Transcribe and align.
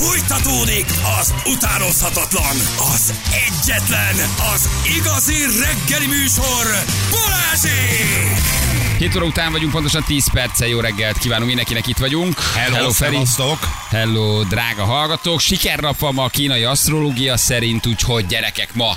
Fújtatódik 0.00 0.86
az 1.20 1.34
utánozhatatlan, 1.46 2.56
az 2.94 3.14
egyetlen, 3.46 4.14
az 4.54 4.68
igazi 4.98 5.34
reggeli 5.42 6.06
műsor, 6.06 6.64
Balázsék! 7.10 8.98
7 8.98 9.16
óra 9.16 9.24
után 9.24 9.52
vagyunk, 9.52 9.72
pontosan 9.72 10.04
10 10.06 10.30
perccel 10.32 10.68
jó 10.68 10.80
reggelt 10.80 11.18
kívánunk 11.18 11.46
mindenkinek, 11.46 11.86
itt 11.86 11.98
vagyunk. 11.98 12.38
Hello, 12.54 12.74
Hello 12.74 12.90
Feri. 12.90 13.12
szevasztok. 13.14 13.58
Hello, 13.88 14.42
drága 14.42 14.84
hallgatók. 14.84 15.40
Sikernap 15.40 15.98
van 15.98 16.14
ma 16.14 16.24
a 16.24 16.28
kínai 16.28 16.64
asztrológia 16.64 17.36
szerint, 17.36 17.86
úgyhogy 17.86 18.26
gyerekek, 18.26 18.74
ma, 18.74 18.96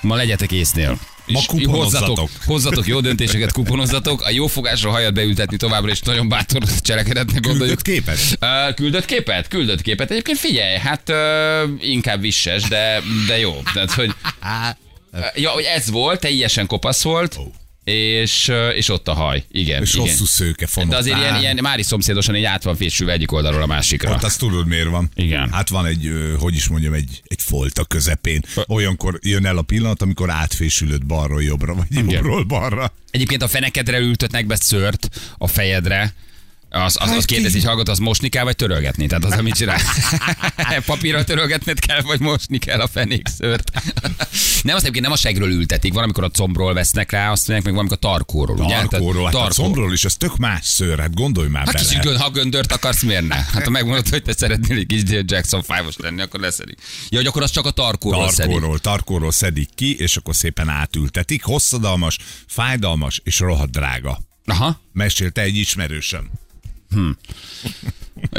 ma 0.00 0.14
legyetek 0.14 0.52
észnél. 0.52 0.98
Ma. 1.26 1.40
Hozzatok, 1.64 2.30
hozzatok 2.44 2.86
jó 2.86 3.00
döntéseket, 3.00 3.52
kuponozzatok. 3.52 4.22
A 4.22 4.30
jó 4.30 4.46
fogásra 4.46 4.90
hajat 4.90 5.14
beültetni 5.14 5.56
továbbra 5.56 5.90
is 5.90 6.00
nagyon 6.00 6.28
bátor 6.28 6.62
cselekedetnek 6.80 7.40
gondoljuk. 7.42 7.82
Küldött 7.82 8.04
képet? 8.04 8.38
Uh, 8.40 8.74
küldött 8.74 9.04
képet? 9.04 9.48
Küldött 9.48 9.82
képet. 9.82 10.10
Egyébként 10.10 10.38
figyelj, 10.38 10.76
hát 10.78 11.08
uh, 11.08 11.88
inkább 11.90 12.20
visses, 12.20 12.62
de, 12.62 13.02
de 13.26 13.38
jó. 13.38 13.62
Tehát, 13.74 13.92
hogy, 13.92 14.08
uh, 15.12 15.20
ja, 15.34 15.50
hogy 15.50 15.64
ez 15.64 15.90
volt, 15.90 16.20
teljesen 16.20 16.66
kopasz 16.66 17.02
volt, 17.02 17.38
és, 17.84 18.52
és 18.74 18.88
ott 18.88 19.08
a 19.08 19.12
haj. 19.12 19.44
Igen. 19.50 19.82
És 19.82 19.94
igen. 19.94 20.06
hosszú 20.06 20.24
szőke 20.24 20.66
fonott. 20.66 20.90
De 20.90 20.96
azért 20.96 21.18
ilyen, 21.18 21.40
ilyen 21.40 21.58
mári 21.62 21.82
szomszédosan 21.82 22.36
így 22.36 22.44
át 22.44 22.62
van 22.62 22.76
fésülve 22.76 23.12
egyik 23.12 23.32
oldalról 23.32 23.62
a 23.62 23.66
másikra. 23.66 24.10
Ott 24.10 24.22
azt 24.22 24.38
tudod 24.38 24.66
miért 24.66 24.88
van? 24.88 25.10
Igen. 25.14 25.52
Hát 25.52 25.68
van 25.68 25.86
egy, 25.86 26.10
hogy 26.38 26.54
is 26.54 26.68
mondjam, 26.68 26.92
egy, 26.92 27.22
egy 27.26 27.42
folt 27.42 27.78
a 27.78 27.84
közepén. 27.84 28.42
Olyankor 28.66 29.18
jön 29.22 29.46
el 29.46 29.56
a 29.56 29.62
pillanat, 29.62 30.02
amikor 30.02 30.30
átfésülöd 30.30 31.06
balról 31.06 31.42
jobbra, 31.42 31.74
vagy 31.74 32.10
jobbról 32.10 32.44
balra. 32.44 32.92
Egyébként 33.10 33.42
a 33.42 33.48
fenekedre 33.48 33.98
ültetnek 33.98 34.46
be 34.46 34.56
szőrt 34.56 35.08
a 35.38 35.46
fejedre, 35.46 36.14
az, 36.74 36.96
az, 37.00 37.08
az 37.08 37.14
Hát 37.14 37.24
kérdezi, 37.24 37.52
ki- 37.52 37.58
hogy 37.58 37.68
hallgat, 37.68 37.88
az 37.88 37.98
mosni 37.98 38.28
kell, 38.28 38.44
vagy 38.44 38.56
törölgetni? 38.56 39.06
Tehát 39.06 39.24
az, 39.24 39.32
amit 39.32 39.54
csinál. 39.54 39.78
Papírra 40.86 41.24
törölgetned 41.24 41.78
kell, 41.78 42.00
vagy 42.00 42.20
mosni 42.20 42.58
kell 42.58 42.80
a 42.80 42.86
fenékszőrt. 42.86 43.70
Nem, 44.62 44.74
azt 44.74 44.82
egyébként 44.84 45.04
nem 45.04 45.12
a 45.12 45.16
segről 45.16 45.50
ültetik, 45.50 45.92
van, 45.92 46.02
amikor 46.02 46.24
a 46.24 46.28
combról 46.28 46.74
vesznek 46.74 47.10
rá, 47.10 47.30
azt 47.30 47.48
mondják, 47.48 47.62
meg 47.64 47.74
van, 47.74 47.80
amikor 47.88 47.96
a 47.96 48.08
tarkóról, 48.08 48.56
ugye? 48.58 48.74
Tarkóról, 48.86 49.24
hát 49.24 49.34
a 49.34 49.38
tarkó. 49.38 49.62
combról 49.62 49.92
is, 49.92 50.04
ez 50.04 50.16
tök 50.16 50.36
más 50.36 50.66
szőr, 50.66 50.98
hát 50.98 51.14
gondolj 51.14 51.48
már 51.48 51.64
Hát 51.64 51.72
bele. 51.74 51.86
kicsit 51.86 52.02
gön, 52.02 52.18
ha 52.18 52.30
göndört 52.30 52.72
akarsz, 52.72 53.02
miért 53.02 53.28
ne? 53.28 53.34
Hát 53.34 53.64
ha 53.64 53.70
megmondod, 53.70 54.08
hogy 54.08 54.22
te 54.22 54.32
szeretnél 54.32 54.78
egy 54.78 54.86
kis 54.86 55.02
Jackson 55.06 55.62
5-os 55.68 55.96
lenni, 55.98 56.20
akkor 56.20 56.40
leszedik. 56.40 56.78
Ja, 57.08 57.18
hogy 57.18 57.26
akkor 57.26 57.42
az 57.42 57.50
csak 57.50 57.66
a 57.66 57.70
tarkóról 57.70 58.30
szedik. 58.30 58.50
Tarkóról, 58.52 58.78
tarkóról 58.78 59.32
szedik 59.32 59.68
ki, 59.74 59.96
és 59.98 60.16
akkor 60.16 60.34
szépen 60.36 60.68
átültetik. 60.68 61.42
Hosszadalmas, 61.42 62.18
fájdalmas 62.46 63.20
és 63.24 63.38
rohadt 63.38 63.70
drága. 63.70 64.18
Aha. 64.44 64.80
Mesélte 64.92 65.40
egy 65.40 65.56
ismerősöm. 65.56 66.30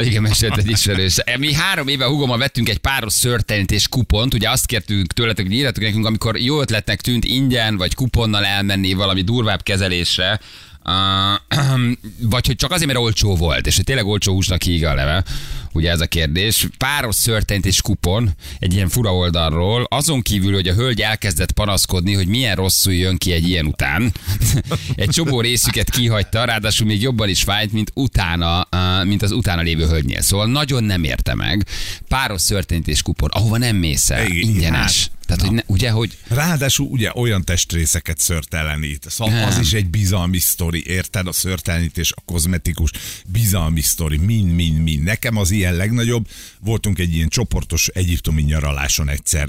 Igen, 0.02 0.22
mesélt 0.22 0.56
egy 0.56 0.70
ismerős. 0.70 1.16
Mi 1.38 1.52
három 1.52 1.88
éve 1.88 2.04
hugommal 2.04 2.38
vettünk 2.38 2.68
egy 2.68 2.78
páros 2.78 3.12
szörtenit 3.12 3.70
és 3.70 3.88
kupont. 3.88 4.34
Ugye 4.34 4.50
azt 4.50 4.66
kértünk 4.66 5.12
tőletek, 5.12 5.44
hogy 5.44 5.54
írjatok 5.54 5.82
nekünk, 5.82 6.06
amikor 6.06 6.38
jó 6.38 6.60
ötletnek 6.60 7.00
tűnt 7.00 7.24
ingyen 7.24 7.76
vagy 7.76 7.94
kuponnal 7.94 8.44
elmenni 8.44 8.92
valami 8.92 9.22
durvább 9.22 9.62
kezelésre, 9.62 10.40
Uh, 10.86 11.40
vagy 12.30 12.46
hogy 12.46 12.56
csak 12.56 12.70
azért, 12.70 12.86
mert 12.86 12.98
olcsó 12.98 13.36
volt, 13.36 13.66
és 13.66 13.76
hogy 13.76 13.84
tényleg 13.84 14.06
olcsó 14.06 14.32
húsnak 14.32 14.62
híg 14.62 14.84
a 14.84 14.94
leve, 14.94 15.24
ugye 15.74 15.90
ez 15.90 16.00
a 16.00 16.06
kérdés. 16.06 16.66
Páros 16.78 17.14
szörtent 17.14 17.66
és 17.66 17.80
kupon 17.82 18.30
egy 18.58 18.74
ilyen 18.74 18.88
fura 18.88 19.14
oldalról, 19.14 19.86
azon 19.90 20.22
kívül, 20.22 20.52
hogy 20.52 20.68
a 20.68 20.74
hölgy 20.74 21.00
elkezdett 21.00 21.52
panaszkodni, 21.52 22.14
hogy 22.14 22.26
milyen 22.26 22.56
rosszul 22.56 22.94
jön 22.94 23.16
ki 23.16 23.32
egy 23.32 23.48
ilyen 23.48 23.66
után. 23.66 24.12
egy 24.94 25.08
csomó 25.08 25.40
részüket 25.40 25.90
kihagyta, 25.90 26.44
ráadásul 26.44 26.86
még 26.86 27.02
jobban 27.02 27.28
is 27.28 27.42
fájt, 27.42 27.72
mint 27.72 27.90
utána, 27.94 28.68
mint 29.04 29.22
az 29.22 29.32
utána 29.32 29.62
lévő 29.62 29.86
hölgynél. 29.86 30.20
Szóval 30.20 30.46
nagyon 30.46 30.84
nem 30.84 31.04
érte 31.04 31.34
meg. 31.34 31.66
Páros 32.08 32.40
szörtent 32.40 32.88
és 32.88 33.02
kupon, 33.02 33.30
ahova 33.32 33.58
nem 33.58 33.76
mész 33.76 34.10
el, 34.10 34.26
ingyenes. 34.26 35.02
hát, 35.02 35.10
Tehát, 35.26 35.42
hogy 35.42 35.52
ne, 35.52 35.62
ugye, 35.66 35.90
hogy 35.90 36.18
Ráadásul 36.28 36.86
ugye 36.86 37.10
olyan 37.14 37.44
testrészeket 37.44 38.18
szörtelenít. 38.18 39.06
Szóval 39.08 39.34
Nem. 39.34 39.48
az 39.48 39.58
is 39.58 39.72
egy 39.72 39.86
bizalmi 39.86 40.38
sztori, 40.38 40.82
érted? 40.86 41.26
A 41.26 41.32
szörtelenítés, 41.32 42.12
a 42.12 42.20
kozmetikus, 42.24 42.90
bizalmi 43.26 43.80
sztori, 43.80 44.16
mind, 44.16 44.54
mind, 44.54 44.82
mind. 44.82 45.02
Nekem 45.02 45.36
az 45.36 45.50
ilyen 45.50 45.63
legnagyobb. 45.72 46.28
Voltunk 46.60 46.98
egy 46.98 47.14
ilyen 47.14 47.28
csoportos 47.28 47.88
egyiptomi 47.88 48.42
nyaraláson 48.42 49.08
egyszer 49.08 49.48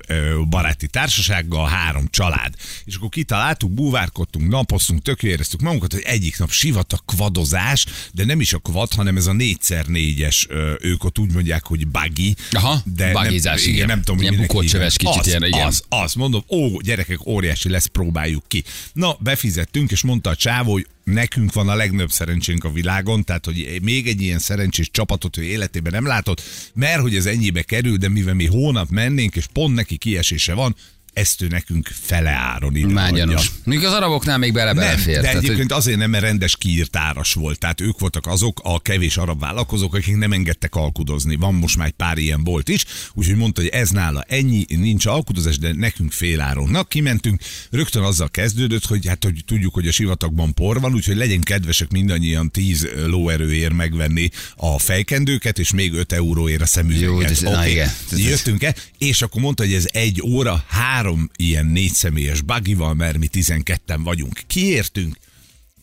baráti 0.50 0.88
társasággal, 0.88 1.68
három 1.68 2.08
család. 2.10 2.54
És 2.86 2.96
akkor 2.96 3.10
kitaláltuk, 3.10 3.72
búvárkodtunk, 3.72 4.50
napoztunk, 4.50 5.02
tök 5.02 5.24
jó 5.24 5.30
éreztük 5.30 5.62
magunkat, 5.62 5.94
hogy 5.94 6.04
egyik 6.06 6.38
nap 6.38 6.52
sivatag 6.52 7.00
kvadozás, 7.06 7.86
de 8.12 8.26
nem 8.26 8.40
is 8.40 8.54
a 8.54 8.58
kvad, 8.58 8.94
hanem 8.94 9.18
ez 9.18 9.28
a 9.28 9.32
4x4-es, 9.32 10.50
ö, 10.50 10.74
ők 10.82 11.04
ott 11.04 11.20
úgy 11.20 11.32
mondják, 11.32 11.66
hogy 11.66 11.88
buggy. 11.88 12.36
Aha, 12.52 12.82
de 12.96 13.12
buggizás, 13.12 13.64
nem, 13.64 13.74
igen. 13.74 13.88
nem 13.88 14.02
tudom, 14.02 14.22
Ilyen 14.22 14.36
bukócsöves 14.36 14.98
kicsit 14.98 15.20
az, 15.20 15.28
ilyen, 15.28 15.44
igen. 15.44 15.68
Az, 15.68 15.84
az, 15.90 16.14
mondom, 16.14 16.44
ó, 16.50 16.80
gyerekek, 16.80 17.26
óriási 17.26 17.70
lesz, 17.70 17.86
próbáljuk 17.86 18.44
ki. 18.48 18.64
Na, 18.94 19.18
befizettünk, 19.20 19.92
és 19.92 20.02
mondta 20.02 20.30
a 20.30 20.36
csávó, 20.36 20.72
hogy 20.72 20.88
nekünk 21.06 21.54
van 21.54 21.70
a 21.70 21.76
legnagyobb 21.76 22.12
szerencsénk 22.12 22.64
a 22.64 22.72
világon, 22.72 23.24
tehát 23.24 23.46
hogy 23.46 23.80
még 23.82 24.08
egy 24.08 24.22
ilyen 24.22 24.40
szerencsés 24.40 24.92
csapatot 24.92 25.38
ő 25.38 25.44
életében 25.44 25.92
nem 25.92 26.06
látott, 26.06 26.42
mert 26.74 27.02
hogy 27.02 27.16
ez 27.16 27.26
ennyibe 27.26 27.62
kerül, 27.62 27.98
de 27.98 28.10
mivel 28.10 28.34
mi 28.34 28.46
hónap 28.46 28.90
mennénk, 28.90 29.36
és 29.36 29.46
pont 29.54 29.76
neki 29.76 29.98
kiesése 29.98 30.54
van, 30.54 30.76
ezt 31.16 31.42
ő 31.42 31.48
nekünk 31.48 31.90
fele 32.02 32.30
áron 32.30 32.76
ide 32.76 32.86
adja. 32.86 32.96
mágyanos. 33.00 33.52
Mondjuk 33.64 33.88
az 33.92 33.98
araboknál 33.98 34.38
még 34.38 34.54
bele 34.54 34.74
Nem, 34.74 34.84
belefér. 34.84 35.16
de 35.16 35.22
Tehát, 35.22 35.36
hogy- 35.36 35.44
egyébként 35.46 35.72
azért 35.72 35.98
nem, 35.98 36.10
mert 36.10 36.24
rendes 36.24 36.58
kiírt 36.58 36.96
áras 36.96 37.34
volt. 37.34 37.60
Tehát 37.60 37.82
ők 37.82 38.00
voltak 38.00 38.28
azok 38.28 38.60
a 38.64 38.80
kevés 38.82 39.18
arab 39.18 39.40
vállalkozók, 39.40 39.96
akik 39.96 40.16
nem 40.18 40.32
engedtek 40.32 40.76
alkudozni. 40.76 41.36
Van 41.36 41.54
most 41.54 41.78
már 41.78 41.88
egy 41.88 41.94
pár 41.94 42.18
ilyen 42.18 42.44
bolt 42.44 42.70
is, 42.70 42.86
úgyhogy 43.14 43.36
mondta, 43.36 43.62
hogy 43.62 43.70
ez 43.70 43.90
nála 43.90 44.22
ennyi, 44.28 44.66
nincs 44.70 45.06
alkudozás, 45.06 45.58
de 45.58 45.74
nekünk 45.74 46.12
fél 46.12 46.42
áron. 46.42 46.70
Na, 46.70 46.84
kimentünk, 46.84 47.42
rögtön 47.72 48.04
azzal 48.04 48.30
kezdődött, 48.30 48.86
hogy 48.86 49.08
hát 49.08 49.24
hogy 49.24 49.44
tudjuk, 49.46 49.74
hogy 49.74 49.88
a 49.88 49.92
sivatagban 49.92 50.54
por 50.54 50.80
van, 50.80 50.94
úgyhogy 50.94 51.16
legyen 51.16 51.42
kedvesek 51.42 51.92
mindannyian 51.92 52.52
10 52.52 52.88
lóerőért 53.06 53.74
megvenni 53.74 54.30
a 54.56 54.80
fejkendőket, 54.80 55.60
és 55.60 55.72
még 55.74 55.94
5 55.94 56.12
euróért 56.12 56.60
a 56.62 56.64
Jó, 56.64 56.66
szemüveget. 56.66 57.18
de 57.20 57.30
ez- 57.30 57.42
na 57.42 57.68
igen. 57.68 57.90
Ez- 58.12 58.20
Jöttünk 58.20 58.64
el, 58.64 58.76
és 58.98 59.22
akkor 59.22 59.42
mondta, 59.42 59.64
hogy 59.64 59.74
ez 59.74 59.86
egy 59.92 60.22
óra, 60.22 60.64
három 60.68 61.04
ilyen 61.36 61.66
négyszemélyes 61.66 62.42
bagival, 62.42 62.94
mert 62.94 63.18
mi 63.18 63.28
12-en 63.32 64.00
vagyunk. 64.04 64.42
Kiértünk, 64.48 65.18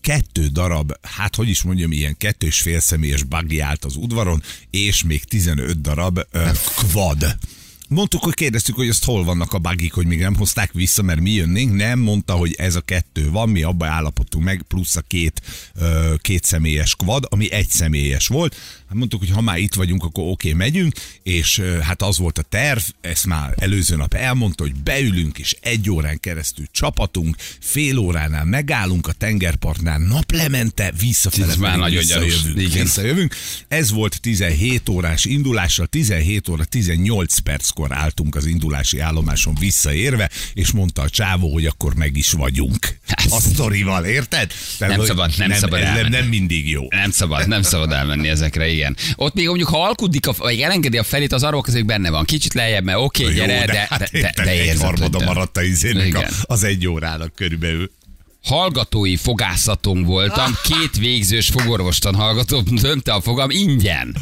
kettő 0.01 0.47
darab, 0.47 0.93
hát 1.03 1.37
hogy 1.37 1.49
is 1.49 1.63
mondjam, 1.63 1.93
ilyen 1.93 2.17
kettő 2.17 2.47
és 2.47 2.61
fél 2.61 2.81
személyes 2.81 3.23
buggy 3.23 3.59
állt 3.59 3.85
az 3.85 3.97
udvaron, 3.97 4.43
és 4.71 5.03
még 5.03 5.25
15 5.25 5.81
darab 5.81 6.21
ö, 6.31 6.49
quad. 6.75 7.39
Mondtuk, 7.89 8.25
hogy 8.25 8.35
kérdeztük, 8.35 8.75
hogy 8.75 8.89
azt 8.89 9.05
hol 9.05 9.25
vannak 9.25 9.53
a 9.53 9.59
buggyk, 9.59 9.93
hogy 9.93 10.07
még 10.07 10.19
nem 10.19 10.37
hozták 10.37 10.73
vissza, 10.73 11.03
mert 11.03 11.21
mi 11.21 11.31
jönnénk. 11.31 11.75
Nem, 11.75 11.99
mondta, 11.99 12.35
hogy 12.35 12.55
ez 12.59 12.75
a 12.75 12.81
kettő 12.81 13.31
van, 13.31 13.49
mi 13.49 13.63
abba 13.63 13.87
állapodtunk 13.87 14.45
meg, 14.45 14.63
plusz 14.69 14.97
a 14.97 15.01
két, 15.01 15.43
ö, 15.75 16.15
két 16.19 16.45
személyes 16.45 16.95
quad, 16.95 17.27
ami 17.31 17.53
egy 17.53 17.69
személyes 17.69 18.27
volt. 18.27 18.57
Hát 18.93 19.01
mondtuk, 19.01 19.21
hogy 19.21 19.31
ha 19.31 19.41
már 19.41 19.59
itt 19.59 19.75
vagyunk, 19.75 20.05
akkor 20.05 20.25
oké, 20.27 20.53
megyünk, 20.53 20.95
és 21.23 21.63
hát 21.83 22.03
az 22.03 22.19
volt 22.19 22.39
a 22.39 22.43
terv, 22.43 22.81
ezt 23.01 23.27
már 23.27 23.55
előző 23.57 23.97
nap 23.97 24.15
elmondta, 24.15 24.63
hogy 24.63 24.75
beülünk, 24.75 25.39
és 25.39 25.57
egy 25.61 25.91
órán 25.91 26.21
keresztül 26.21 26.67
csapatunk, 26.71 27.37
fél 27.61 27.99
óránál 27.99 28.45
megállunk 28.45 29.07
a 29.07 29.13
tengerpartnál, 29.13 29.99
naplemente, 29.99 30.93
visszafele 30.99 31.47
Ez 31.47 31.57
már 31.57 31.79
nagyon 31.79 31.99
visszajövünk. 31.99 32.61
Igen. 32.61 32.83
visszajövünk. 32.83 33.35
Ez 33.69 33.91
volt 33.91 34.21
17 34.21 34.89
órás 34.89 35.25
indulással, 35.25 35.87
17 35.87 36.49
óra 36.49 36.65
18 36.65 37.39
perckor 37.39 37.93
álltunk 37.93 38.37
az 38.37 38.47
indulási 38.47 38.99
állomáson 38.99 39.55
visszaérve, 39.61 40.31
és 40.55 40.71
mondta 40.71 41.03
a 41.03 41.09
csávó, 41.09 41.53
hogy 41.53 41.67
akkor 41.67 41.95
meg 41.95 42.17
is 42.17 42.33
vagyunk. 42.33 42.99
A 43.31 43.41
sztorival, 43.41 44.05
érted? 44.05 44.53
Tehát, 44.79 44.97
Nem 44.97 45.07
szabad, 45.07 45.33
nem 45.37 45.53
szabad 45.53 45.81
nem, 45.81 46.07
nem 46.07 46.27
mindig 46.27 46.69
jó. 46.69 46.87
Nem 46.89 47.11
szabad, 47.11 47.49
nem 47.49 47.63
szabad 47.63 47.93
elmenni 47.93 48.29
ezekre, 48.29 48.69
igen. 48.69 48.81
Ott 49.17 49.35
még 49.35 49.47
mondjuk, 49.47 49.69
ha 49.69 49.85
alkudik, 49.85 50.27
a, 50.27 50.35
vagy 50.39 50.61
elengedi 50.61 50.99
a 50.99 51.03
felét, 51.03 51.33
az 51.33 51.43
arról 51.43 51.61
között 51.61 51.85
benne 51.85 52.11
van. 52.11 52.25
Kicsit 52.25 52.55
lejjebb, 52.55 52.85
mert 52.85 52.99
oké, 52.99 53.23
okay, 53.23 53.37
Jó, 53.37 53.45
gyere, 53.45 53.67
de, 53.67 53.87
hát 53.91 53.99
de, 53.99 54.09
de, 54.13 54.19
érted, 54.19 54.45
de 54.45 54.55
érzed, 54.55 54.85
harmada 54.85 55.19
de. 55.19 55.25
maradt 55.25 55.57
a 55.57 55.63
izének 55.63 56.15
a, 56.15 56.27
az 56.43 56.65
egy 56.65 56.87
órának 56.87 57.35
körülbelül. 57.35 57.91
Hallgatói 58.43 59.17
fogászaton 59.17 60.03
voltam, 60.03 60.57
két 60.63 60.97
végzős 60.99 61.49
fogorvostan 61.49 62.15
hallgató 62.15 62.61
dönte 62.61 63.13
a 63.13 63.21
fogam 63.21 63.51
ingyen. 63.51 64.17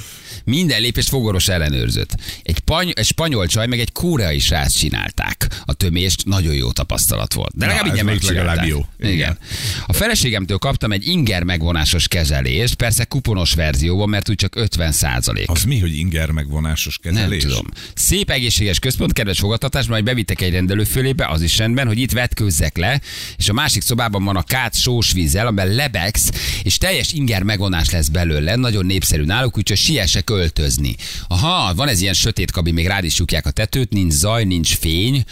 Minden 0.45 0.81
lépést 0.81 1.09
fogorvos 1.09 1.49
ellenőrzött. 1.49 2.15
Egy, 2.43 2.59
pany- 2.59 2.93
egy 2.99 3.05
spanyol 3.07 3.47
csaj, 3.47 3.67
meg 3.67 3.81
egy 3.81 3.93
koreai 3.93 4.39
srác 4.39 4.73
csinálták. 4.75 5.49
A 5.65 5.73
tömést 5.73 6.25
nagyon 6.27 6.55
jó 6.55 6.73
tapasztalat 6.73 7.35
volt. 7.35 7.57
De 7.57 7.67
legalább 7.67 7.87
ingyen 7.87 8.05
megcsinálták. 8.05 8.67
jó. 8.67 8.87
Igen. 8.99 9.13
Igen. 9.13 9.39
A 9.87 9.93
feleségemtől 9.93 10.59
kaptam 10.59 10.93
egy 10.93 11.07
inger 11.07 11.43
megvonásos 11.43 12.09
kezelést, 12.09 12.75
persze 12.75 13.05
kuponos 13.05 13.55
verzióban, 13.55 14.09
mert 14.09 14.29
úgy 14.29 14.35
csak 14.37 14.57
50 14.57 14.93
százalék. 14.93 15.51
Az 15.51 15.63
mi, 15.65 15.79
hogy 15.79 15.97
inger 15.97 16.31
megvonásos 16.31 16.99
Nem 17.03 17.15
kezelés? 17.15 17.43
tudom. 17.43 17.67
Szép 17.95 18.31
egészséges 18.31 18.79
központ, 18.79 19.13
kedves 19.13 19.39
fogadtatás, 19.39 19.87
majd 19.87 20.05
bevittek 20.05 20.41
egy 20.41 20.53
rendelő 20.53 20.85
fölébe, 20.85 21.27
az 21.27 21.43
is 21.43 21.59
rendben, 21.59 21.87
hogy 21.87 21.99
itt 21.99 22.13
vetkőzzek 22.13 22.77
le, 22.77 23.01
és 23.37 23.49
a 23.49 23.53
másik 23.53 23.83
szobában 23.83 24.25
van 24.25 24.37
a 24.37 24.43
kát 24.43 24.75
sós 24.75 25.13
vízzel, 25.13 25.47
amiben 25.47 25.69
lebegsz, 25.75 26.31
és 26.63 26.79
teljes 26.79 27.13
inger 27.13 27.43
megvonás 27.43 27.91
lesz 27.91 28.09
belőle, 28.09 28.57
nagyon 28.57 28.87
népszerű 28.87 29.25
náluk, 29.25 29.57
úgyhogy 29.57 29.77
siessek 29.79 30.30
költözni. 30.31 30.97
Aha, 31.29 31.75
van 31.75 31.89
ez 31.89 32.01
ilyen 32.01 32.15
sötét 32.15 32.51
kabin, 32.51 32.75
még 32.75 32.87
rád 32.87 33.05
is 33.05 33.15
csukják 33.15 33.47
a 33.47 33.51
tetőt, 33.51 33.91
nincs 33.91 34.13
zaj, 34.13 34.45
nincs 34.45 34.77
fény, 34.77 35.25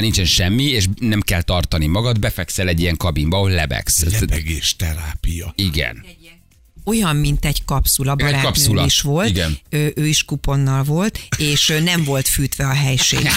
nincsen 0.00 0.24
semmi, 0.24 0.64
és 0.64 0.86
nem 1.00 1.20
kell 1.20 1.42
tartani 1.42 1.86
magad, 1.86 2.18
befekszel 2.18 2.68
egy 2.68 2.80
ilyen 2.80 2.96
kabinba, 2.96 3.36
ahol 3.36 3.50
lebegsz. 3.50 4.18
Lebegés 4.20 4.76
terápia. 4.76 5.52
Igen. 5.56 6.04
Olyan, 6.86 7.16
mint 7.16 7.44
egy 7.44 7.64
kapszula, 7.64 8.10
Egy 8.10 8.16
barátnőm 8.16 8.42
kapszula. 8.42 8.84
is 8.84 9.00
volt, 9.00 9.28
Igen. 9.28 9.58
Ő, 9.70 9.92
ő 9.96 10.06
is 10.06 10.24
kuponnal 10.24 10.82
volt, 10.82 11.18
és 11.36 11.72
nem 11.84 12.04
volt 12.04 12.28
fűtve 12.28 12.66
a 12.66 12.72
helység. 12.72 13.20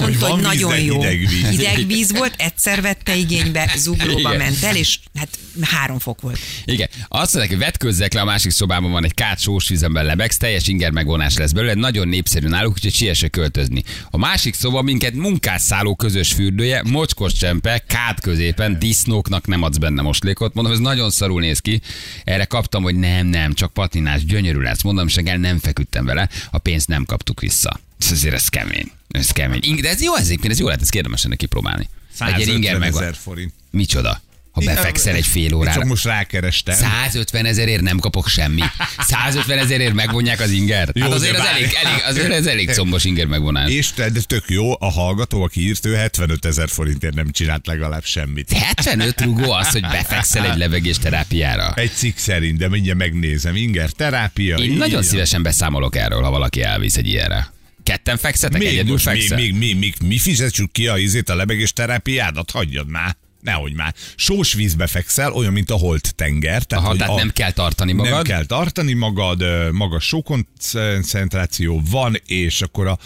Mondta, 0.00 0.26
hogy 0.26 0.34
víz, 0.34 0.44
nagyon 0.46 0.80
jó. 0.80 0.94
hideg 1.00 1.18
víz. 1.18 1.48
Hideg 1.48 1.86
víz 1.86 2.12
volt, 2.12 2.34
egyszer 2.36 2.82
vette 2.82 3.16
igénybe, 3.16 3.72
zuglóba 3.76 4.18
Igen. 4.18 4.36
ment 4.36 4.62
el, 4.62 4.76
és 4.76 4.98
hát 5.14 5.28
három 5.60 5.98
fok 5.98 6.20
volt. 6.20 6.38
Igen. 6.64 6.88
Azt 7.08 7.32
mondják, 7.34 7.48
hogy 7.56 7.64
vetközzek 7.64 8.12
le, 8.12 8.20
a 8.20 8.24
másik 8.24 8.50
szobában 8.50 8.90
van 8.90 9.04
egy 9.04 9.14
kát 9.14 9.40
sós 9.40 9.68
vízemben 9.68 10.04
lebegsz, 10.04 10.36
teljes 10.36 10.66
inger 10.68 10.90
megvonás 10.90 11.36
lesz 11.36 11.52
belőle, 11.52 11.74
nagyon 11.74 12.08
népszerű 12.08 12.48
náluk, 12.48 12.72
úgyhogy 12.72 12.94
siesse 12.94 13.28
költözni. 13.28 13.82
A 14.10 14.16
másik 14.18 14.54
szoba 14.54 14.82
minket 14.82 15.14
munkásszálló 15.14 15.94
közös 15.96 16.32
fürdője, 16.32 16.82
mocskos 16.86 17.32
csempe, 17.32 17.84
kát 17.86 18.20
középen, 18.20 18.78
disznóknak 18.78 19.46
nem 19.46 19.62
adsz 19.62 19.76
benne 19.76 20.02
moslékot. 20.02 20.54
Mondom, 20.54 20.72
ez 20.72 20.78
nagyon 20.78 21.10
szarul 21.10 21.40
néz 21.40 21.58
ki. 21.58 21.80
Erre 22.24 22.44
kaptam, 22.44 22.82
hogy 22.82 22.94
nem, 22.94 23.26
nem, 23.26 23.52
csak 23.52 23.72
patinás, 23.72 24.24
gyönyörű 24.24 24.60
lesz. 24.60 24.82
Mondom, 24.82 25.08
segel 25.08 25.36
nem 25.36 25.58
feküdtem 25.58 26.04
vele, 26.04 26.28
a 26.50 26.58
pénzt 26.58 26.88
nem 26.88 27.04
kaptuk 27.04 27.40
vissza. 27.40 27.80
Ez 28.00 28.10
azért 28.10 28.34
ez 28.34 28.48
kemény. 28.48 28.90
Ez 29.08 29.30
kemény. 29.30 29.80
De 29.80 29.88
ez 29.88 30.02
jó, 30.02 30.16
ez, 30.16 30.30
ez 30.42 30.58
jó 30.58 30.66
lehet, 30.66 30.82
ez 30.82 30.94
érdemes 30.94 31.22
lenne 31.22 31.36
kipróbálni. 31.36 31.88
Egy 32.18 32.38
ilyen 32.38 32.48
inger 32.48 32.72
150 32.72 32.78
megvan. 32.80 33.02
ezer 33.02 33.14
forint. 33.14 33.52
Micsoda? 33.70 34.20
Ha 34.52 34.60
befekszel 34.64 35.14
egy 35.14 35.26
fél 35.26 35.54
órára. 35.54 35.74
Csak 35.80 35.88
most 35.88 36.04
rákerestem. 36.04 36.74
150 36.76 37.44
ezerért 37.44 37.80
nem 37.82 37.98
kapok 37.98 38.28
semmi. 38.28 38.62
150 38.98 39.58
ezerért 39.58 39.94
megvonják 39.94 40.40
az 40.40 40.50
inger. 40.50 40.88
Jó, 40.92 41.02
Hát 41.02 41.12
azért 41.12 41.38
az 41.38 41.46
elég, 41.46 41.62
elég, 41.84 42.02
azért 42.04 42.32
ez 42.32 42.46
elég 42.46 42.70
combos 42.70 43.04
inger 43.04 43.26
megvonás. 43.26 43.70
És 43.70 43.90
de 43.92 44.10
tök 44.10 44.44
jó, 44.48 44.72
a 44.78 44.90
hallgató, 44.90 45.42
aki 45.42 45.60
írt, 45.60 45.86
ő 45.86 45.94
75 45.94 46.44
ezer 46.44 46.68
forintért 46.68 47.14
nem 47.14 47.30
csinált 47.30 47.66
legalább 47.66 48.04
semmit. 48.04 48.52
75 48.52 49.20
rugó 49.20 49.50
az, 49.50 49.68
hogy 49.68 49.80
befekszel 49.80 50.50
egy 50.50 50.56
levegés 50.58 50.98
terápiára. 50.98 51.72
Egy 51.74 51.92
cikk 51.92 52.16
szerint, 52.16 52.58
de 52.58 52.68
mindjárt 52.68 52.98
megnézem. 52.98 53.56
Inger 53.56 53.90
terápia. 53.90 54.56
Én 54.56 54.70
így- 54.70 54.78
nagyon 54.78 55.02
szívesen 55.02 55.42
beszámolok 55.42 55.96
erről, 55.96 56.22
ha 56.22 56.30
valaki 56.30 56.62
elvisz 56.62 56.96
egy 56.96 57.08
ilyenre. 57.08 57.52
Ketten 57.82 58.16
fekszetek, 58.16 58.58
Még 58.60 58.68
egyedül 58.68 58.92
most, 58.92 59.04
fekszel? 59.04 59.38
mi, 59.38 59.50
mi, 59.50 59.72
mi, 59.72 59.92
mi 60.04 60.18
fizetjük 60.18 60.72
ki 60.72 60.86
a 60.86 60.98
izét 60.98 61.28
a 61.28 61.34
lebegés 61.34 61.72
terápiádat? 61.72 62.50
Hagyjad 62.50 62.88
már. 62.88 63.16
Nehogy 63.42 63.72
már. 63.72 63.94
Sós 64.16 64.52
vízbe 64.52 64.86
fekszel, 64.86 65.32
olyan, 65.32 65.52
mint 65.52 65.70
a 65.70 65.76
holt 65.76 66.14
tenger. 66.14 66.62
Tehát, 66.62 66.84
Aha, 66.84 66.96
tehát 66.96 67.12
a, 67.12 67.16
nem 67.16 67.30
kell 67.30 67.50
tartani 67.50 67.92
magad. 67.92 68.12
Nem 68.12 68.22
kell 68.22 68.44
tartani 68.44 68.92
magad, 68.92 69.44
magas 69.72 70.04
sókoncentráció 70.04 71.82
van, 71.90 72.16
és 72.26 72.62
akkor 72.62 72.86
a, 72.86 72.98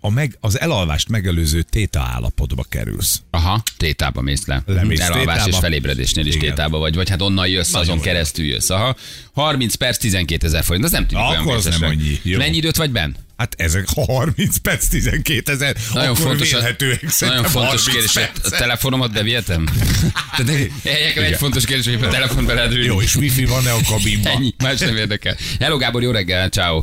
a 0.00 0.10
meg, 0.10 0.36
az 0.40 0.60
elalvást 0.60 1.08
megelőző 1.08 1.62
téta 1.62 2.00
állapotba 2.00 2.64
kerülsz. 2.68 3.22
Aha, 3.30 3.62
tétába 3.76 4.20
mész 4.20 4.46
le. 4.46 4.62
Lemész 4.66 5.00
Elalvás 5.00 5.34
tétába. 5.34 5.48
és 5.48 5.56
felébredésnél 5.56 6.26
is 6.26 6.34
Igen. 6.34 6.48
tétába 6.48 6.78
vagy, 6.78 6.94
vagy 6.94 7.10
hát 7.10 7.22
onnan 7.22 7.48
jössz, 7.48 7.70
Nagyon 7.70 7.86
azon 7.86 7.96
jó. 7.96 8.02
keresztül 8.02 8.44
jössz. 8.44 8.70
Aha. 8.70 8.96
30 9.34 9.74
perc, 9.74 9.96
12 9.96 10.46
ezer 10.46 10.64
forint, 10.64 10.84
az 10.84 10.90
nem 10.90 11.06
tűnik 11.06 11.24
Akkor 11.24 11.46
olyan 11.46 11.56
az 11.58 11.64
nem 11.64 11.90
annyi. 11.90 12.18
Jó. 12.22 12.38
Mennyi 12.38 12.56
időt 12.56 12.76
vagy 12.76 12.90
benn? 12.90 13.14
Hát 13.36 13.54
ezek 13.56 13.88
30 13.94 14.56
perc, 14.56 14.86
12 14.86 15.52
ezer, 15.52 15.76
Nagyon 15.92 16.14
fontos, 16.14 16.52
a, 16.52 16.60
nagyon 17.20 17.44
fontos 17.44 17.84
30 17.84 17.84
kérdés, 17.84 18.14
hogy 18.14 18.30
a 18.42 18.48
telefonomat 18.48 19.12
bevihetem? 19.12 19.66
Tehát 20.36 20.52
egy, 21.16 21.36
fontos 21.36 21.64
kérdés, 21.64 21.94
hogy 21.94 22.02
a 22.02 22.08
telefon 22.08 22.46
be 22.46 22.54
lehet 22.54 22.72
ülni. 22.72 22.84
Jó, 22.84 23.00
és 23.02 23.16
wifi 23.16 23.44
van-e 23.44 23.72
a 23.72 23.78
kabinban? 23.88 24.32
Ennyi, 24.32 24.54
más 24.58 24.78
nem 24.78 24.96
érdekel. 24.96 25.36
Hello 25.60 25.76
Gábor, 25.76 26.02
jó 26.02 26.10
reggel, 26.10 26.48
ciao. 26.48 26.82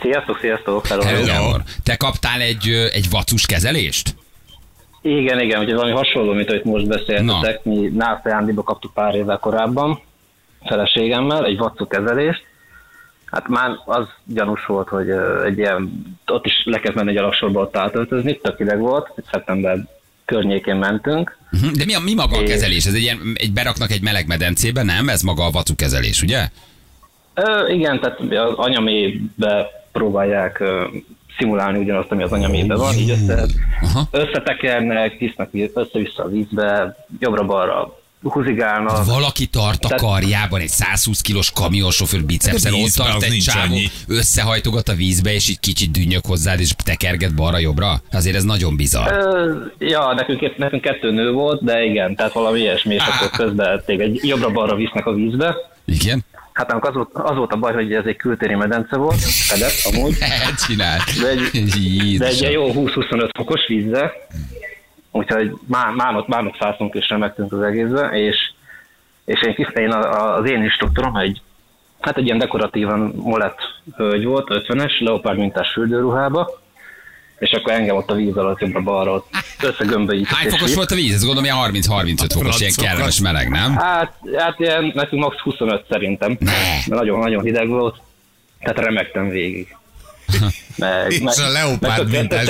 Sziasztok, 0.00 0.38
sziasztok, 0.40 0.86
hello. 0.86 1.02
Hello. 1.02 1.56
Te 1.82 1.96
kaptál 1.96 2.40
egy, 2.40 2.68
egy 2.92 3.10
vacus 3.10 3.46
kezelést? 3.46 4.14
Igen, 5.02 5.40
igen, 5.40 5.60
úgyhogy 5.60 5.74
valami 5.74 5.92
hasonló, 5.92 6.32
mint 6.32 6.50
amit 6.50 6.64
most 6.64 6.86
beszéltetek. 6.86 7.64
Mi 7.64 7.88
NASA 7.94 8.20
ajándékba 8.24 8.62
kaptuk 8.62 8.94
pár 8.94 9.14
évvel 9.14 9.38
korábban, 9.38 10.00
feleségemmel, 10.66 11.44
egy 11.44 11.58
vaccu 11.58 11.86
kezelést. 11.86 12.46
Hát 13.24 13.48
már 13.48 13.70
az 13.84 14.06
gyanús 14.24 14.66
volt, 14.66 14.88
hogy 14.88 15.08
egy 15.46 15.58
ilyen, 15.58 16.02
ott 16.26 16.46
is 16.46 16.62
le 16.64 16.78
kellett 16.78 16.96
menni 16.96 17.10
egy 17.10 17.16
alaksorba 17.16 17.60
ott 17.60 17.76
átöltözni, 17.76 18.38
tök 18.38 18.56
hideg 18.56 18.78
volt, 18.78 19.12
szeptember 19.30 19.78
környékén 20.24 20.76
mentünk. 20.76 21.36
Mhm, 21.50 21.72
De 21.72 21.84
mi, 21.84 21.94
a, 21.94 22.00
mi 22.00 22.14
maga 22.14 22.36
a 22.36 22.42
kezelés? 22.42 22.86
Ez 22.86 22.94
egy 22.94 23.00
ilyen, 23.00 23.18
egy 23.34 23.52
beraknak 23.52 23.90
egy 23.90 24.02
meleg 24.02 24.26
medencébe, 24.26 24.82
nem? 24.82 25.08
Ez 25.08 25.22
maga 25.22 25.44
a 25.44 25.50
vacu 25.50 25.74
kezelés, 25.74 26.22
ugye? 26.22 26.48
Ö, 27.34 27.68
igen, 27.68 28.00
tehát 28.00 28.20
az 28.20 28.54
anyamébe 28.56 29.70
próbálják 29.98 30.62
szimulálni 31.38 31.78
ugyanazt, 31.78 32.10
ami 32.10 32.22
az 32.22 32.32
anyamébe 32.32 32.76
van, 32.76 32.94
így 32.94 33.10
össze, 33.10 33.46
összetekernek, 34.10 35.18
visznek 35.18 35.48
össze-vissza 35.74 36.22
a 36.22 36.28
vízbe, 36.28 36.96
jobbra-balra 37.18 37.96
húzigálnak. 38.22 39.04
Valaki 39.04 39.46
tart 39.46 39.84
a 39.84 39.88
Tehát- 39.88 40.04
karjában 40.04 40.60
egy 40.60 40.70
100-20 40.70 41.18
kilós 41.22 41.50
kamionsofőr 41.50 42.24
bicepszel, 42.24 42.74
ott 42.74 42.90
tart 42.90 43.22
egy 43.22 43.38
csávó, 43.38 43.76
összehajtogat 44.06 44.88
a 44.88 44.94
vízbe, 44.94 45.32
és 45.34 45.48
így 45.48 45.60
kicsit 45.60 45.90
dünnyög 45.90 46.24
hozzád, 46.26 46.60
és 46.60 46.72
tekerget 46.84 47.34
balra-jobbra. 47.34 48.00
Azért 48.12 48.36
ez 48.36 48.44
nagyon 48.44 48.76
bizarr. 48.76 49.12
Ö, 49.12 49.54
ja, 49.78 50.12
nekünk, 50.14 50.56
nekünk 50.56 50.82
kettő 50.82 51.10
nő 51.10 51.32
volt, 51.32 51.64
de 51.64 51.84
igen, 51.84 52.14
tehát 52.16 52.32
valami 52.32 52.58
ilyesmi, 52.58 52.94
és 52.94 53.02
akkor 53.02 53.46
közben 53.46 53.82
téged 53.86 54.14
jobbra-balra 54.14 54.74
visznek 54.74 55.06
a 55.06 55.12
vízbe. 55.12 55.56
Igen? 55.84 56.24
Hát 56.58 56.66
nálunk 56.66 56.84
az 56.84 56.94
volt, 56.94 57.10
az 57.12 57.36
volt 57.36 57.52
a 57.52 57.56
baj, 57.56 57.72
hogy 57.72 57.92
ez 57.92 58.04
egy 58.04 58.16
kültéri 58.16 58.54
medence 58.54 58.96
volt, 58.96 59.20
fedett 59.20 59.94
amúgy, 59.94 60.16
Csinál. 60.66 60.98
de 61.22 61.28
egy, 61.28 62.18
de 62.18 62.26
egy 62.26 62.52
jó 62.52 62.70
20-25 62.74 63.30
fokos 63.36 63.66
vízbe, 63.66 64.12
úgyhogy 65.10 65.52
má, 65.66 65.90
mámot, 65.90 66.26
mámot 66.26 66.56
szálltunk 66.58 66.94
és 66.94 67.08
remektünk 67.08 67.52
az 67.52 67.62
egészbe, 67.62 68.08
és, 68.08 68.36
és 69.24 69.42
én, 69.42 69.54
kis- 69.54 69.76
én 69.76 69.90
a, 69.90 69.98
a, 69.98 70.36
az 70.36 70.50
én 70.50 70.62
instruktorom 70.62 71.16
egy, 71.16 71.42
hát 72.00 72.16
egy 72.16 72.24
ilyen 72.24 72.38
dekoratívan 72.38 73.12
molett 73.16 73.58
hölgy 73.96 74.24
volt, 74.24 74.46
50-es, 74.50 75.00
leopárd 75.00 75.38
mintás 75.38 75.72
fürdőruhába, 75.72 76.60
és 77.38 77.50
akkor 77.50 77.72
engem 77.72 77.96
ott 77.96 78.10
a 78.10 78.14
víz 78.14 78.36
alatt 78.36 78.60
jobbra-balra 78.60 79.12
ott 79.12 79.26
összegömbölyített. 79.62 80.36
Hány 80.36 80.50
fokos 80.50 80.74
volt 80.74 80.90
a 80.90 80.94
víz? 80.94 81.14
Ez 81.14 81.24
gondolom 81.24 81.44
ilyen 81.44 81.56
30-35 81.72 82.30
fokos, 82.32 82.60
ilyen 82.60 82.72
kellemes 82.76 83.20
meleg, 83.20 83.48
nem? 83.48 83.76
Hát, 83.76 84.12
hát 84.36 84.60
ilyen, 84.60 84.92
nekünk 84.94 85.22
max 85.22 85.36
25 85.36 85.84
szerintem. 85.90 86.36
Ne. 86.40 86.52
Nagyon-nagyon 86.86 87.42
hideg 87.42 87.68
volt. 87.68 87.96
Tehát 88.60 88.78
remektem 88.78 89.28
végig. 89.28 89.76
Meg, 90.76 91.12
És 91.12 91.38
a 91.38 91.48
leopárd 91.48 92.10
mintás 92.10 92.46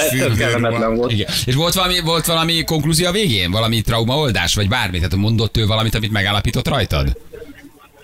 volt. 0.94 1.12
Igen. 1.12 1.26
És 1.44 1.54
volt 1.54 1.74
valami, 1.74 2.00
volt 2.00 2.26
valami 2.26 2.64
konklúzió 2.64 3.06
a 3.08 3.12
végén? 3.12 3.50
Valami 3.50 3.80
traumaoldás, 3.80 4.54
vagy 4.54 4.68
bármi? 4.68 4.96
Tehát 4.96 5.16
mondott 5.16 5.56
ő 5.56 5.66
valamit, 5.66 5.94
amit 5.94 6.12
megállapított 6.12 6.68
rajtad? 6.68 7.16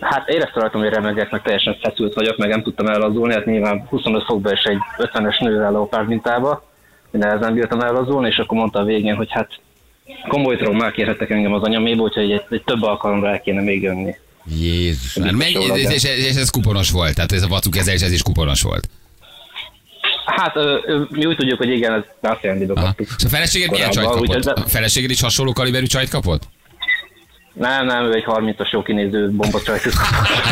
Hát 0.01 0.29
éreztem 0.29 0.63
rajtam, 0.63 0.81
hogy 0.81 0.91
remegek, 0.91 1.31
meg 1.31 1.43
teljesen 1.43 1.77
feszült 1.83 2.15
vagyok, 2.15 2.37
meg 2.37 2.49
nem 2.49 2.63
tudtam 2.63 2.87
ellazulni, 2.87 3.35
hát 3.35 3.45
nyilván 3.45 3.87
25 3.89 4.25
fokba 4.25 4.51
és 4.51 4.63
egy 4.63 4.79
50-es 4.99 5.41
nővel 5.41 5.73
leopárd 5.73 6.09
mintába, 6.09 6.65
nehezen 7.19 7.55
bírtam 7.55 7.81
ellazulni, 7.81 8.29
és 8.29 8.37
akkor 8.37 8.59
mondta 8.59 8.79
a 8.79 8.85
végén, 8.85 9.15
hogy 9.15 9.29
hát 9.31 9.49
komoly 10.29 10.57
traumák 10.57 10.97
érhettek 10.97 11.31
engem 11.31 11.53
az 11.53 11.63
anyaméba, 11.63 12.03
úgyhogy 12.03 12.31
egy, 12.31 12.45
egy 12.51 12.63
több 12.65 12.83
alkalomra 12.83 13.29
el 13.29 13.41
kéne 13.41 13.61
még 13.61 13.83
jönni. 13.83 14.15
Jézus. 14.47 15.15
Már 15.15 15.35
Biztos 15.35 15.79
és, 15.79 16.05
és, 16.05 16.27
és, 16.27 16.37
ez 16.37 16.51
kuponos 16.51 16.91
volt, 16.91 17.15
tehát 17.15 17.33
ez 17.33 17.43
a 17.43 17.49
vacu 17.49 17.71
kezelés, 17.71 18.01
ez 18.01 18.13
is 18.13 18.23
kuponos 18.23 18.63
volt. 18.63 18.89
Hát 20.25 20.57
ö, 20.57 20.79
ö, 20.87 21.03
mi 21.09 21.25
úgy 21.25 21.37
tudjuk, 21.37 21.59
hogy 21.59 21.69
igen, 21.69 21.93
ez 21.93 22.31
azt 22.31 22.43
jelenti, 22.43 22.65
Aha. 22.75 22.85
kaptuk. 22.85 23.07
És 23.19 23.25
a 23.25 23.29
feleséged 23.29 23.71
milyen 23.71 23.91
csajt 23.91 24.07
kapott? 24.07 24.21
úgyhogy 24.21 24.47
A 24.47 24.61
feleséged 24.67 25.11
is 25.11 25.21
hasonló 25.21 25.53
kaliberű 25.53 25.87
csajt 25.87 26.09
kapott? 26.09 26.43
Nem, 27.55 27.87
nem, 27.87 28.05
ő 28.05 28.15
egy 28.15 28.25
30-as 28.27 28.71
jó 28.71 28.83
kinéző 28.83 29.31
bombacsajtű. 29.31 29.91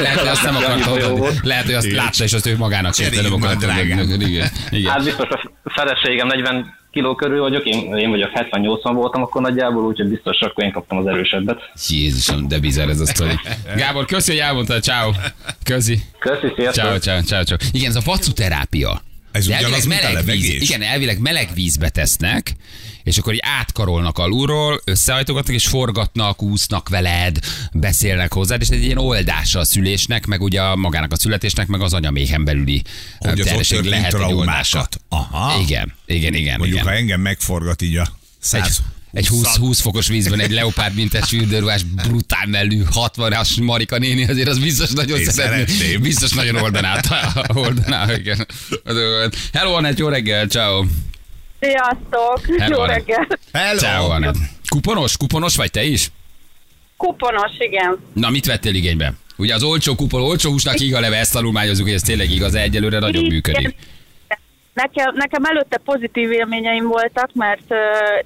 Lehet, 0.00 0.18
hogy 0.18 0.28
azt 0.28 0.42
nem 0.42 0.56
akarta. 0.56 1.26
Lehet, 1.42 1.64
hogy 1.64 1.74
azt 1.74 1.86
Igen. 1.86 2.04
látta, 2.04 2.24
és 2.24 2.32
azt 2.32 2.46
ő 2.46 2.56
magának 2.56 2.92
kérte, 2.92 3.22
nem 3.22 3.32
akarta. 3.32 3.80
Igen. 3.82 4.50
Igen. 4.70 4.90
Hát 4.90 5.04
biztos 5.04 5.28
a 5.62 5.70
feleségem 5.70 6.26
40 6.26 6.80
kiló 6.92 7.14
körül 7.14 7.40
vagyok, 7.40 7.64
én, 7.64 7.96
én 7.96 8.10
vagyok 8.10 8.30
70-80 8.34 8.90
voltam 8.94 9.22
akkor 9.22 9.42
nagyjából, 9.42 9.84
úgyhogy 9.84 10.08
biztos 10.08 10.40
akkor 10.40 10.64
én 10.64 10.72
kaptam 10.72 10.98
az 10.98 11.06
erősebbet. 11.06 11.70
Jézusom, 11.88 12.48
de 12.48 12.58
bizarr 12.58 12.88
ez 12.88 13.00
a 13.00 13.06
sztori. 13.06 13.38
Gábor, 13.76 14.04
köszi, 14.04 14.30
hogy 14.30 14.40
elmondtad, 14.40 14.82
ciao. 14.82 15.10
Köszi. 15.64 15.98
Köszi, 16.18 16.52
sziasztok! 16.56 16.84
Ciao, 16.84 16.98
ciao, 16.98 17.20
ciao, 17.20 17.42
ciao. 17.42 17.58
Igen, 17.72 17.88
ez 17.88 17.96
a 17.96 18.02
vacu 18.04 18.32
terápia. 18.32 19.02
Ez 19.32 19.48
a 19.48 19.88
meleg 19.88 20.24
víz, 20.24 20.60
igen, 20.60 20.82
elvileg 20.82 21.18
meleg 21.18 21.48
vízbe 21.54 21.88
tesznek, 21.88 22.52
és 23.02 23.18
akkor 23.18 23.34
így 23.34 23.42
átkarolnak 23.42 24.18
alulról, 24.18 24.80
összehajtogatnak, 24.84 25.54
és 25.54 25.66
forgatnak, 25.66 26.42
úsznak 26.42 26.88
veled, 26.88 27.38
beszélnek 27.72 28.32
hozzád, 28.32 28.60
és 28.60 28.68
egy 28.68 28.84
ilyen 28.84 28.98
oldása 28.98 29.58
a 29.58 29.64
szülésnek, 29.64 30.26
meg 30.26 30.42
ugye 30.42 30.62
a, 30.62 30.76
magának 30.76 31.12
a 31.12 31.16
születésnek, 31.16 31.66
meg 31.66 31.80
az 31.80 31.92
anyaméhen 31.92 32.44
belüli 32.44 32.82
Hogy 33.18 33.40
ott 33.40 33.46
terhesség 33.46 33.84
lehet 33.84 34.14
egy 34.14 34.32
oldása. 34.32 34.88
Aha. 35.08 35.60
Igen, 35.60 35.92
igen, 36.06 36.34
igen. 36.34 36.58
Mondjuk, 36.58 36.80
igen. 36.80 36.92
ha 36.92 36.98
engem 36.98 37.20
megforgat 37.20 37.82
így 37.82 37.96
a 37.96 38.00
Egy, 38.00 38.08
100, 38.38 38.82
Egy 39.12 39.28
20, 39.28 39.56
20 39.56 39.80
fokos 39.80 40.06
vízben 40.06 40.40
egy 40.40 40.50
leopárd 40.50 40.94
mintes 40.94 41.28
fürdőruhás, 41.28 41.82
brutál 41.82 42.46
mellű, 42.46 42.82
60-as 42.94 43.62
Marika 43.62 43.98
néni, 43.98 44.24
azért 44.24 44.48
az 44.48 44.58
biztos 44.58 44.90
nagyon 44.90 45.18
Én 45.18 45.24
szeretné. 45.24 45.64
szeretném. 45.64 46.00
Biztos 46.02 46.30
nagyon 46.30 46.56
oldaná. 46.56 47.00
oldaná 47.48 48.14
igen. 48.14 48.46
Hello, 49.52 49.74
Anett, 49.74 49.98
jó 49.98 50.08
reggel, 50.08 50.46
ciao. 50.46 50.84
Sziasztok! 51.62 52.58
Hello, 52.58 52.80
Jó 52.80 52.84
reggelt! 52.84 53.38
Hello. 53.52 53.78
Ciao. 53.78 54.30
Kuponos? 54.68 55.16
Kuponos 55.16 55.56
vagy 55.56 55.70
te 55.70 55.82
is? 55.82 56.10
Kuponos, 56.96 57.52
igen. 57.58 57.98
Na, 58.12 58.30
mit 58.30 58.46
vettél 58.46 58.74
igénybe? 58.74 59.12
Ugye 59.36 59.54
az 59.54 59.62
olcsó 59.62 59.94
kupon, 59.94 60.22
olcsó 60.22 60.50
húsnak 60.50 60.74
híg 60.74 60.94
a 60.94 61.00
leve, 61.00 61.16
ezt 61.16 61.32
tanulmányozunk, 61.32 61.86
hogy 61.86 61.96
ez 61.96 62.02
tényleg 62.02 62.30
igaz, 62.30 62.54
egyelőre 62.54 62.98
nagyon 62.98 63.24
működik. 63.24 63.74
Nekem, 64.74 65.14
nekem 65.14 65.44
előtte 65.44 65.76
pozitív 65.84 66.32
élményeim 66.32 66.86
voltak, 66.86 67.30
mert 67.34 67.64
uh, 67.68 67.78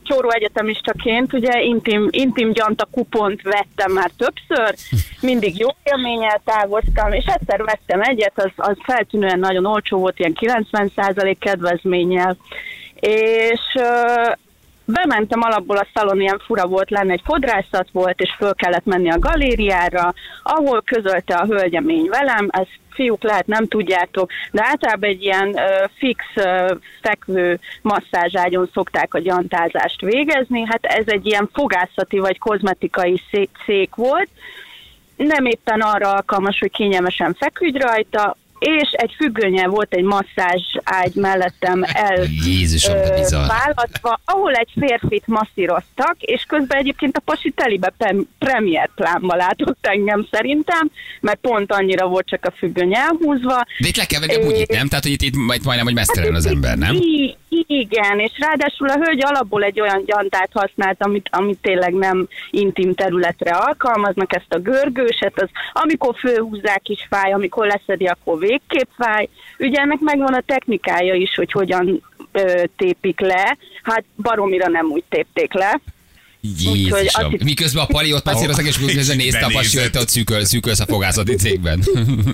Csóró 0.03 0.31
egyetemistaként 0.31 1.33
ugye 1.33 1.63
intim, 1.63 2.09
intim 2.11 2.53
gyanta 2.53 2.89
kupont 2.91 3.43
vettem 3.43 3.93
már 3.93 4.11
többször, 4.17 4.75
mindig 5.21 5.59
jó 5.59 5.69
élménnyel 5.83 6.43
távoztam, 6.45 7.13
és 7.13 7.25
egyszer 7.25 7.65
vettem 7.65 8.01
egyet, 8.01 8.33
az, 8.35 8.51
az 8.57 8.77
feltűnően 8.83 9.39
nagyon 9.39 9.67
olcsó 9.67 9.99
volt, 9.99 10.19
ilyen 10.19 10.37
90% 10.41 11.37
kedvezménnyel, 11.39 12.37
és 13.01 13.61
bementem 14.87 15.43
alapból 15.43 15.77
a 15.77 15.87
szalon, 15.95 16.21
ilyen 16.21 16.43
fura 16.47 16.67
volt 16.67 16.91
lenne, 16.91 17.13
egy 17.13 17.23
fodrászat 17.25 17.89
volt, 17.93 18.21
és 18.21 18.35
föl 18.39 18.55
kellett 18.55 18.85
menni 18.85 19.11
a 19.11 19.19
galériára, 19.19 20.15
ahol 20.43 20.83
közölte 20.83 21.35
a 21.35 21.47
hölgyemény 21.47 22.09
velem, 22.09 22.49
ez 22.51 22.67
fiúk 22.91 23.23
lehet, 23.23 23.47
nem 23.47 23.67
tudjátok, 23.67 24.31
de 24.53 24.65
általában 24.65 25.09
egy 25.09 25.23
ilyen 25.23 25.59
ö, 25.59 25.85
fix 25.99 26.25
ö, 26.35 26.75
fekvő 27.03 27.59
masszázságyon 27.83 28.71
szokták 28.73 29.15
a 29.15 29.19
gyantázást 29.19 30.01
végezni, 30.01 30.65
hát 30.67 30.85
ez 30.85 31.05
egy 31.07 31.27
ilyen 31.27 31.49
fogászati 31.53 32.19
vagy 32.19 32.39
kozmetikai 32.39 33.23
szék 33.65 33.95
volt, 33.95 34.29
nem 35.17 35.45
éppen 35.45 35.81
arra 35.81 36.13
alkalmas, 36.13 36.59
hogy 36.59 36.71
kényelmesen 36.71 37.35
feküdj 37.35 37.79
rajta, 37.79 38.37
és 38.59 38.91
egy 38.91 39.15
függönye 39.17 39.67
volt 39.67 39.95
egy 39.95 40.05
masszázs 40.05 40.77
ágy 40.85 41.15
mellettem 41.15 41.83
el 41.93 42.23
Jézusom, 42.45 42.95
de 42.95 43.13
ö, 43.13 43.15
bizarr. 43.15 43.47
választva, 43.47 44.21
ahol 44.25 44.53
egy 44.53 44.73
férfit 44.79 45.27
masszíroztak, 45.27 46.17
és 46.19 46.45
közben 46.49 46.79
egyébként 46.79 47.17
a 47.17 47.21
pasi 47.25 47.51
telibe 47.51 47.93
prem- 47.99 48.29
premier 48.39 48.91
plánba 48.95 49.35
látott 49.35 49.87
engem 49.87 50.27
szerintem, 50.31 50.91
mert 51.21 51.39
pont 51.41 51.73
annyira 51.73 52.07
volt 52.07 52.29
csak 52.29 52.45
a 52.45 52.53
függöny 52.57 52.95
elhúzva. 52.95 53.65
De 53.79 53.89
itt 53.89 53.97
le 53.97 54.05
kell 54.05 54.21
venni 54.21 54.45
bugyit, 54.45 54.73
nem? 54.73 54.89
Tehát, 54.89 55.05
hogy 55.05 55.13
itt, 55.13 55.23
itt 55.23 55.37
majd 55.37 55.65
majdnem, 55.65 55.87
hogy 55.87 55.95
mesztelen 55.95 56.35
az 56.35 56.47
ember, 56.47 56.77
nem? 56.77 56.97
Igen, 57.67 58.19
és 58.19 58.33
ráadásul 58.39 58.89
a 58.89 58.99
hölgy 59.05 59.25
alapból 59.25 59.63
egy 59.63 59.81
olyan 59.81 60.03
gyantát 60.07 60.51
használt, 60.53 61.03
amit, 61.03 61.29
amit 61.33 61.59
tényleg 61.63 61.93
nem 61.95 62.29
intim 62.51 62.95
területre 62.95 63.51
alkalmaznak, 63.51 64.35
ezt 64.35 64.53
a 64.55 64.59
görgőset, 64.59 65.41
az 65.43 65.49
amikor 65.73 66.15
fölhúzzák 66.19 66.89
is 66.89 67.07
fáj, 67.11 67.33
amikor 67.33 67.67
leszedi, 67.67 68.07
akkor 68.07 68.39
végképp 68.47 68.89
fáj. 68.99 69.29
Ugye 69.59 69.81
ennek 69.81 70.01
megvan 70.01 70.35
a 70.35 70.43
technikája 70.47 71.15
is, 71.15 71.35
hogy 71.35 71.53
hogyan 71.53 72.03
ö, 72.33 72.63
tépik 72.77 73.21
le, 73.21 73.57
hát 73.83 74.05
baromira 74.17 74.69
nem 74.69 74.87
úgy 74.87 75.05
tépték 75.09 75.53
le. 75.53 75.81
Jézusom. 76.41 77.33
azt- 77.33 77.43
Miközben 77.45 77.83
a 77.83 77.87
pali 77.87 78.13
ott 78.13 78.23
passzíroztak, 78.23 78.67
és 78.67 78.79
közben 78.95 79.17
nézte 79.17 79.45
a 79.45 79.51
pasi, 79.53 79.79
hogy 79.79 79.91
ott 79.97 80.09
szűköl, 80.09 80.45
szűkölsz 80.45 80.81
a 80.81 80.87
fogászati 80.87 81.35
cégben. 81.35 81.83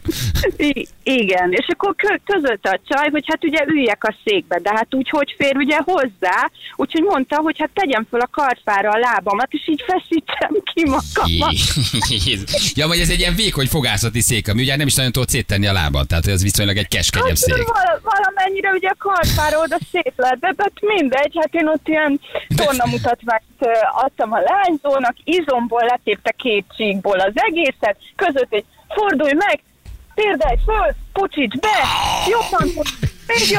I- 0.56 0.88
igen, 1.02 1.52
és 1.52 1.66
akkor 1.72 1.94
kö- 1.96 2.20
közölte 2.24 2.70
a 2.70 2.80
csaj, 2.88 3.08
hogy 3.10 3.24
hát 3.26 3.44
ugye 3.44 3.64
üljek 3.66 4.04
a 4.04 4.14
székbe, 4.24 4.58
de 4.58 4.70
hát 4.74 4.86
úgy, 4.94 5.08
hogy 5.08 5.34
fér 5.38 5.56
ugye 5.56 5.76
hozzá, 5.84 6.50
úgyhogy 6.76 7.02
mondta, 7.02 7.36
hogy 7.36 7.56
hát 7.58 7.70
tegyem 7.74 8.06
föl 8.10 8.20
a 8.20 8.28
karfára 8.32 8.90
a 8.90 8.98
lábamat, 8.98 9.48
és 9.50 9.68
így 9.68 9.82
feszítsem 9.86 10.50
ki 10.74 10.84
magamat. 10.84 11.54
Jézus. 12.26 12.72
ja, 12.74 12.86
vagy 12.86 12.98
ez 12.98 13.08
egy 13.10 13.18
ilyen 13.18 13.34
vékony 13.34 13.66
fogászati 13.66 14.20
szék, 14.20 14.48
ami 14.48 14.62
ugye 14.62 14.76
nem 14.76 14.86
is 14.86 14.94
nagyon 14.94 15.12
tudod 15.12 15.28
széttenni 15.28 15.66
a 15.66 15.72
lábad, 15.72 16.06
tehát 16.06 16.26
ez 16.26 16.42
viszonylag 16.42 16.76
egy 16.76 16.88
keskenyebb 16.88 17.28
Hát 17.28 17.36
szék. 17.36 17.54
val- 17.64 18.00
valamennyire 18.02 18.70
ugye 18.70 18.88
a 18.88 18.96
karfára 18.98 19.58
oda 19.60 19.78
szép 19.92 20.12
lett, 20.16 20.40
de 20.40 20.54
hát 20.58 20.72
mindegy, 20.80 21.32
hát 21.40 21.54
én 21.54 21.68
ott 21.68 21.88
ilyen 21.88 22.20
tornamutatványt 22.56 23.42
adtam 24.02 24.32
a 24.32 24.40
lányzónak, 24.40 25.16
izomból 25.24 25.84
letépte 25.84 26.30
két 26.30 26.64
csíkból 26.76 27.18
az 27.18 27.32
egészet, 27.34 27.96
között 28.16 28.52
egy 28.52 28.64
fordulj 28.88 29.32
meg, 29.32 29.60
térdelj 30.14 30.56
föl, 30.64 30.94
pucsíts 31.12 31.58
be, 31.58 31.78
jobban 32.30 32.84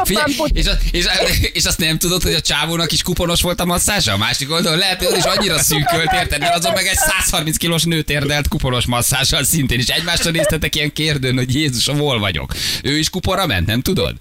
Figyelj, 0.04 0.38
és, 0.52 0.68
az, 0.68 0.78
és, 0.92 1.06
és, 1.54 1.66
azt 1.66 1.80
nem 1.80 1.98
tudod, 1.98 2.24
hogy 2.24 2.34
a 2.34 2.42
csávónak 2.42 2.92
is 2.92 3.02
kuponos 3.02 3.42
volt 3.42 3.60
a 3.60 3.66
masszázsa? 3.66 4.12
A 4.12 4.18
másik 4.18 4.52
oldalon 4.52 4.78
lehet, 4.78 5.04
hogy 5.04 5.18
is 5.18 5.24
annyira 5.24 5.60
szűkölt, 5.60 6.12
érted? 6.14 6.40
Mert 6.40 6.56
azon 6.56 6.74
meg 6.74 6.86
egy 6.86 6.96
130 6.96 7.58
kilós 7.58 7.84
nőt 7.84 8.10
érdelt 8.10 8.48
kuponos 8.48 8.86
masszással 8.86 9.44
szintén, 9.44 9.80
és 9.80 9.88
egymásra 9.88 10.32
néztetek 10.32 10.76
ilyen 10.76 10.94
kérdőn, 10.94 11.38
hogy 11.38 11.56
Jézusom, 11.56 11.98
hol 11.98 12.20
vagyok. 12.20 12.54
Ő 12.84 12.98
is 12.98 13.10
kuponra 13.10 13.46
ment, 13.46 13.68
nem 13.68 13.82
tudod? 13.82 14.16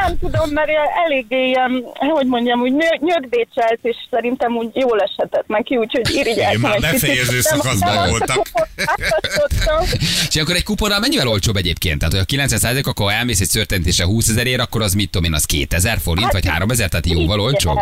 Nem 0.00 0.18
tudom, 0.18 0.50
mert 0.50 0.70
eléggé 1.06 1.46
ilyen, 1.46 1.84
hogy 1.94 2.26
mondjam, 2.26 2.60
úgy 2.60 2.72
nyö- 2.72 3.00
nyögdécselt, 3.00 3.78
és 3.82 3.96
szerintem 4.10 4.56
úgy 4.56 4.70
jól 4.76 5.00
eshetett 5.00 5.46
neki, 5.46 5.76
úgyhogy 5.76 6.14
irigyeltem 6.14 6.52
Én 6.52 6.60
már 6.60 6.80
befejező 6.80 7.40
szakaszban 7.40 8.08
voltam. 8.08 8.36
És 10.28 10.36
akkor 10.36 10.54
egy 10.54 10.64
kuponnal 10.64 10.98
mennyivel 10.98 11.28
olcsóbb 11.28 11.56
egyébként? 11.56 11.98
Tehát, 11.98 12.14
hogy 12.14 12.22
a 12.22 12.26
900 12.26 12.86
akkor 12.86 13.12
elmész 13.12 13.40
egy 13.40 13.48
szörtentése 13.48 14.04
20 14.04 14.28
ezerért, 14.28 14.60
akkor 14.60 14.82
az 14.82 14.94
mit 14.94 15.10
tudom 15.10 15.26
én, 15.26 15.34
az 15.34 15.44
2000 15.44 15.98
forint, 15.98 16.32
vagy 16.32 16.48
3000, 16.48 16.88
tehát 16.88 17.06
jóval 17.06 17.40
olcsóbb? 17.40 17.78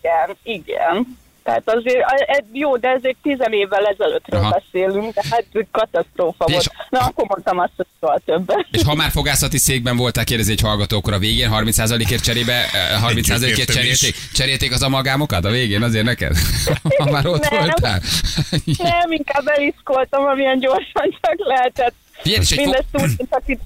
Igen, 0.00 0.36
igen. 0.42 1.18
Tehát 1.42 1.62
azért, 1.64 2.00
a- 2.02 2.24
egy- 2.26 2.44
jó, 2.52 2.76
de 2.76 2.88
ezek 2.88 3.16
tizen 3.22 3.52
évvel 3.52 3.86
ezelőttről 3.86 4.40
Aha. 4.40 4.50
beszélünk, 4.72 5.14
de 5.14 5.22
hát 5.30 5.44
katasztrófa 5.72 6.44
És- 6.44 6.52
volt. 6.52 6.70
Na, 6.88 6.98
akkor 6.98 7.24
mondtam 7.28 7.58
azt, 7.58 7.72
hogy 7.76 7.86
soha 8.00 8.18
többet. 8.24 8.66
És 8.70 8.82
ha 8.82 8.94
már 8.94 9.10
fogászati 9.10 9.58
székben 9.58 9.96
voltál, 9.96 10.24
kérdezi 10.24 10.52
egy 10.52 10.60
hallgató, 10.60 10.96
akkor 10.96 11.12
a 11.12 11.18
végén 11.18 11.50
30%-ért 11.50 12.22
cserébe, 12.24 12.52
eh, 12.52 13.02
30%-ért 13.02 13.42
Együtt 13.42 13.58
értem 13.58 13.74
cserélték, 13.74 14.14
cserélték 14.32 14.72
az 14.72 14.82
amalgámokat 14.82 15.44
a 15.44 15.50
végén 15.50 15.82
azért 15.82 16.04
neked? 16.04 16.36
Ha 16.98 17.10
már 17.10 17.26
ott 17.26 17.50
Nem. 17.50 17.58
voltál. 17.60 18.00
Nem, 18.64 19.10
inkább 19.12 19.46
eliszkoltam, 19.46 20.24
amilyen 20.24 20.58
gyorsan 20.58 21.18
csak 21.20 21.34
lehetett. 21.36 21.94
Figyelj, 22.12 22.42
és 22.42 22.50
egy, 22.50 22.56
fo- 22.56 22.64
Mindezt 22.64 23.18
úgy, 23.20 23.26
akit 23.30 23.60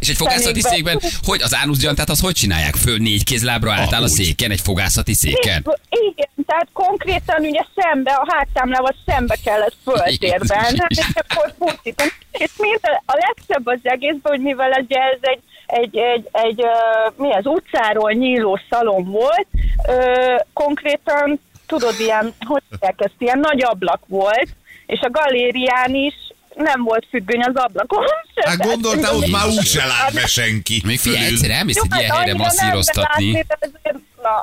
és 0.00 0.08
egy 0.08 0.16
fogászati 0.16 0.60
székben, 0.60 1.00
hogy 1.22 1.42
az 1.42 1.54
ánuszgyantát, 1.54 2.08
az 2.08 2.20
hogy 2.20 2.34
csinálják? 2.34 2.74
Föl 2.74 2.96
négy 2.98 3.24
kézlábra 3.24 3.72
álltál 3.72 4.00
a 4.02 4.04
úgy. 4.04 4.10
széken, 4.10 4.50
egy 4.50 4.60
fogászati 4.60 5.14
széken? 5.14 5.64
Igen, 6.12 6.28
tehát 6.48 6.68
konkrétan 6.72 7.40
ugye 7.40 7.64
szembe, 7.76 8.12
a 8.12 8.26
háttámlával 8.34 8.94
szembe 9.06 9.36
kellett 9.44 9.76
föltérben, 9.84 10.64
Jézus 10.64 10.86
és 10.88 11.06
akkor 11.14 11.54
pusztítom. 11.58 12.06
És 12.30 12.50
mind 12.58 12.78
a, 12.82 13.02
a 13.06 13.18
legszebb 13.26 13.66
az 13.66 13.78
egészben, 13.82 14.32
hogy 14.32 14.40
mivel 14.40 14.72
ez, 14.72 14.84
ugye 14.84 14.98
ez 15.00 15.18
egy, 15.20 15.42
egy, 15.66 15.96
egy, 15.96 16.28
egy 16.32 16.62
uh, 16.62 17.14
mi 17.16 17.32
az 17.32 17.46
utcáról 17.46 18.12
nyíló 18.12 18.60
szalon 18.70 19.04
volt, 19.04 19.46
uh, 19.88 20.40
konkrétan 20.52 21.40
tudod, 21.66 21.94
ilyen, 21.98 22.34
hogy 22.46 22.62
ezt, 22.80 23.14
ilyen 23.18 23.38
nagy 23.38 23.62
ablak 23.62 24.00
volt, 24.06 24.48
és 24.86 25.00
a 25.00 25.10
galérián 25.10 25.94
is 25.94 26.14
nem 26.54 26.82
volt 26.82 27.06
függöny 27.10 27.42
az 27.42 27.54
ablakon. 27.54 28.04
Hát 28.34 28.56
gondoltál, 28.56 29.14
ott 29.14 29.30
már 29.30 29.46
úgy 29.46 29.66
se 29.66 29.86
lát 29.86 30.14
be 30.14 30.26
senki. 30.26 30.82
Még 30.84 30.98
figyelj, 30.98 31.24
egyszer 31.24 31.50
elmész 31.50 31.76
egy 31.76 31.98
ilyen 31.98 32.10
hát 32.10 32.16
helyre 32.16 32.32
nem, 32.32 32.40
de 32.40 32.44
masszíroztatni. 32.44 33.32
látni, 33.32 33.46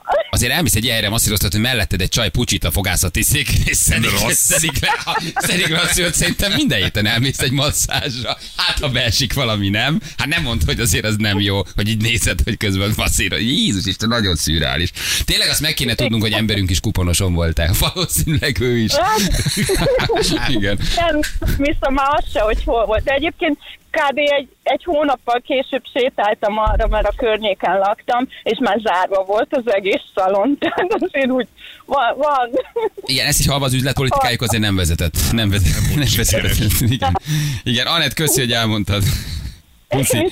azért, 0.04 0.24
na. 0.24 0.30
Azért 0.30 0.52
elmész 0.52 0.76
egy 0.76 0.84
ilyen 0.84 0.94
helyre 0.96 1.10
masszíroztatni, 1.10 1.58
hogy 1.58 1.68
melletted 1.68 2.02
egy 2.02 2.10
csaj 2.10 2.30
pucsit 2.30 2.64
a 2.64 2.72
fogászati 2.72 3.24
szék, 3.24 3.50
és 3.66 3.78
szedik, 3.78 4.12
Rossz. 4.20 4.38
szedik 4.38 4.80
le, 4.82 4.94
a- 5.06 5.22
szedik 5.36 5.68
le 5.68 5.80
a 5.80 5.88
szőt, 5.88 6.14
szerintem 6.14 6.52
minden 6.54 6.82
héten 6.82 7.06
elmész 7.06 7.40
egy 7.40 7.52
masszázsra. 7.52 8.38
Hát, 8.58 8.80
ha 8.80 8.90
beesik 8.90 9.34
valami, 9.34 9.70
nem? 9.70 10.00
Hát 10.18 10.28
nem 10.28 10.42
mondd, 10.44 10.60
hogy 10.66 10.80
azért 10.80 11.06
az 11.06 11.16
nem 11.18 11.40
jó, 11.40 11.62
hogy 11.76 11.88
így 11.90 12.02
nézed, 12.02 12.40
hogy 12.44 12.58
közben 12.58 12.94
masszíroz. 12.98 13.40
Jézus 13.40 13.86
Isten, 13.86 14.10
nagyon 14.10 14.36
szürreális. 14.36 14.92
Tényleg 15.26 15.50
azt 15.50 15.62
meg 15.62 15.74
kéne 15.74 15.96
tudnunk, 15.96 16.22
hogy 16.24 16.32
emberünk 16.32 16.70
is 16.70 16.80
kuponoson 16.80 17.34
volt-e. 17.34 17.72
Valószínűleg 17.80 18.60
ő 18.60 18.78
is. 18.78 18.92
Igen. 20.48 20.80
Nem 20.96 21.20
vissza 21.58 21.90
már 21.90 22.08
azt 22.12 22.32
se, 22.34 22.40
hogy 22.40 22.58
hol 22.66 22.86
volt. 22.86 23.04
De 23.04 23.12
egyébként 23.14 23.58
kb. 24.00 24.18
egy, 24.18 24.48
egy 24.64 24.84
hónappal 24.84 25.42
később 25.46 25.84
sétáltam 25.94 26.58
arra, 26.58 26.88
mert 26.88 27.08
a 27.08 27.14
környéken 27.18 27.78
laktam, 27.78 28.28
és 28.44 28.58
már 28.62 28.80
zárva 28.84 29.24
volt 29.24 29.56
az 29.56 29.74
egész 29.74 30.02
szalon. 30.16 30.58
Tehát 30.60 30.98
azért 31.00 31.32
úgy 31.32 31.48
van. 31.86 32.18
van. 32.18 32.50
Igen, 33.06 33.26
ezt 33.28 33.40
is 33.40 33.48
halva 33.48 33.66
az 33.66 33.74
üzletpolitikájuk 33.74 34.42
azért 34.42 34.64
nem 34.64 34.76
vezetett. 34.76 35.18
Nem 35.32 35.50
vezetett. 35.50 35.96
Nem 35.96 36.08
vezetett. 36.18 36.80
Igen. 36.80 37.20
Igen, 37.64 37.88
Anett, 37.88 38.14
köszi, 38.14 38.40
hogy 38.40 38.52
elmondtad. 38.52 39.04
Puszi. 39.88 40.18
És. 40.18 40.32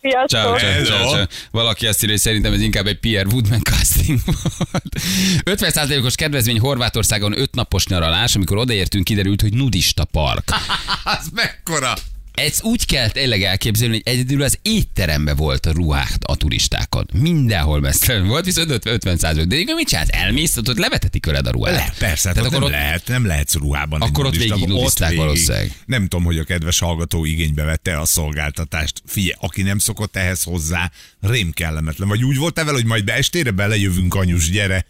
Sziasztok! 0.00 0.28
Ciao, 0.28 0.58
ciao, 0.58 0.84
ciao, 0.84 1.08
ciao. 1.08 1.24
Valaki 1.50 1.86
azt 1.86 1.98
írja, 1.98 2.14
hogy 2.14 2.22
szerintem 2.22 2.52
ez 2.52 2.60
inkább 2.60 2.86
egy 2.86 2.98
Pierre 2.98 3.28
Woodman 3.28 3.60
casting 3.62 4.18
volt. 4.24 5.60
50%-os 5.60 6.14
kedvezmény 6.14 6.58
Horvátországon 6.58 7.38
5 7.38 7.54
napos 7.54 7.86
nyaralás, 7.86 8.34
amikor 8.34 8.56
odaértünk, 8.56 9.04
kiderült, 9.04 9.40
hogy 9.40 9.52
nudista 9.52 10.04
park. 10.04 10.44
Az 11.18 11.28
mekkora? 11.34 11.94
Ez 12.36 12.62
úgy 12.62 12.86
kell 12.86 13.10
tényleg 13.10 13.42
elképzelni, 13.42 13.94
hogy 13.94 14.12
egyedül 14.14 14.42
az 14.42 14.58
étteremben 14.62 15.36
volt 15.36 15.66
a 15.66 15.72
ruhák 15.72 16.16
a 16.26 16.36
turistákon. 16.36 17.06
Mindenhol 17.12 17.80
mesztelen 17.80 18.26
volt, 18.26 18.44
viszont 18.44 18.86
50 18.86 19.16
százalék. 19.16 19.46
De 19.46 19.56
igen, 19.56 19.74
mit 19.74 19.88
csinálsz? 19.88 20.08
Elmész, 20.10 20.56
ott 20.56 20.78
levetetik 20.78 21.26
öled 21.26 21.46
a 21.46 21.50
ruhát. 21.50 21.74
Le, 21.74 21.92
persze, 21.98 22.32
tehát 22.32 22.38
akkor 22.38 22.52
nem, 22.52 22.62
ott, 22.62 22.70
lehet, 22.70 23.06
nem 23.06 23.26
lehetsz 23.26 23.54
ruhában. 23.54 24.00
Akkor 24.00 24.26
ott 24.26 24.36
végig 24.36 24.70
ott 24.70 24.98
végig. 24.98 25.16
valószínűleg. 25.16 25.72
Nem 25.86 26.02
tudom, 26.02 26.24
hogy 26.24 26.38
a 26.38 26.44
kedves 26.44 26.78
hallgató 26.78 27.24
igénybe 27.24 27.62
vette 27.62 28.00
a 28.00 28.04
szolgáltatást. 28.04 29.02
Figyelj, 29.06 29.34
aki 29.40 29.62
nem 29.62 29.78
szokott 29.78 30.16
ehhez 30.16 30.42
hozzá, 30.42 30.90
rém 31.20 31.52
kellemetlen. 31.52 32.08
Vagy 32.08 32.24
úgy 32.24 32.36
volt 32.36 32.56
vele, 32.56 32.72
hogy 32.72 32.86
majd 32.86 33.04
be 33.04 33.12
estére 33.12 33.50
belejövünk, 33.50 34.14
anyus, 34.14 34.50
gyere. 34.50 34.84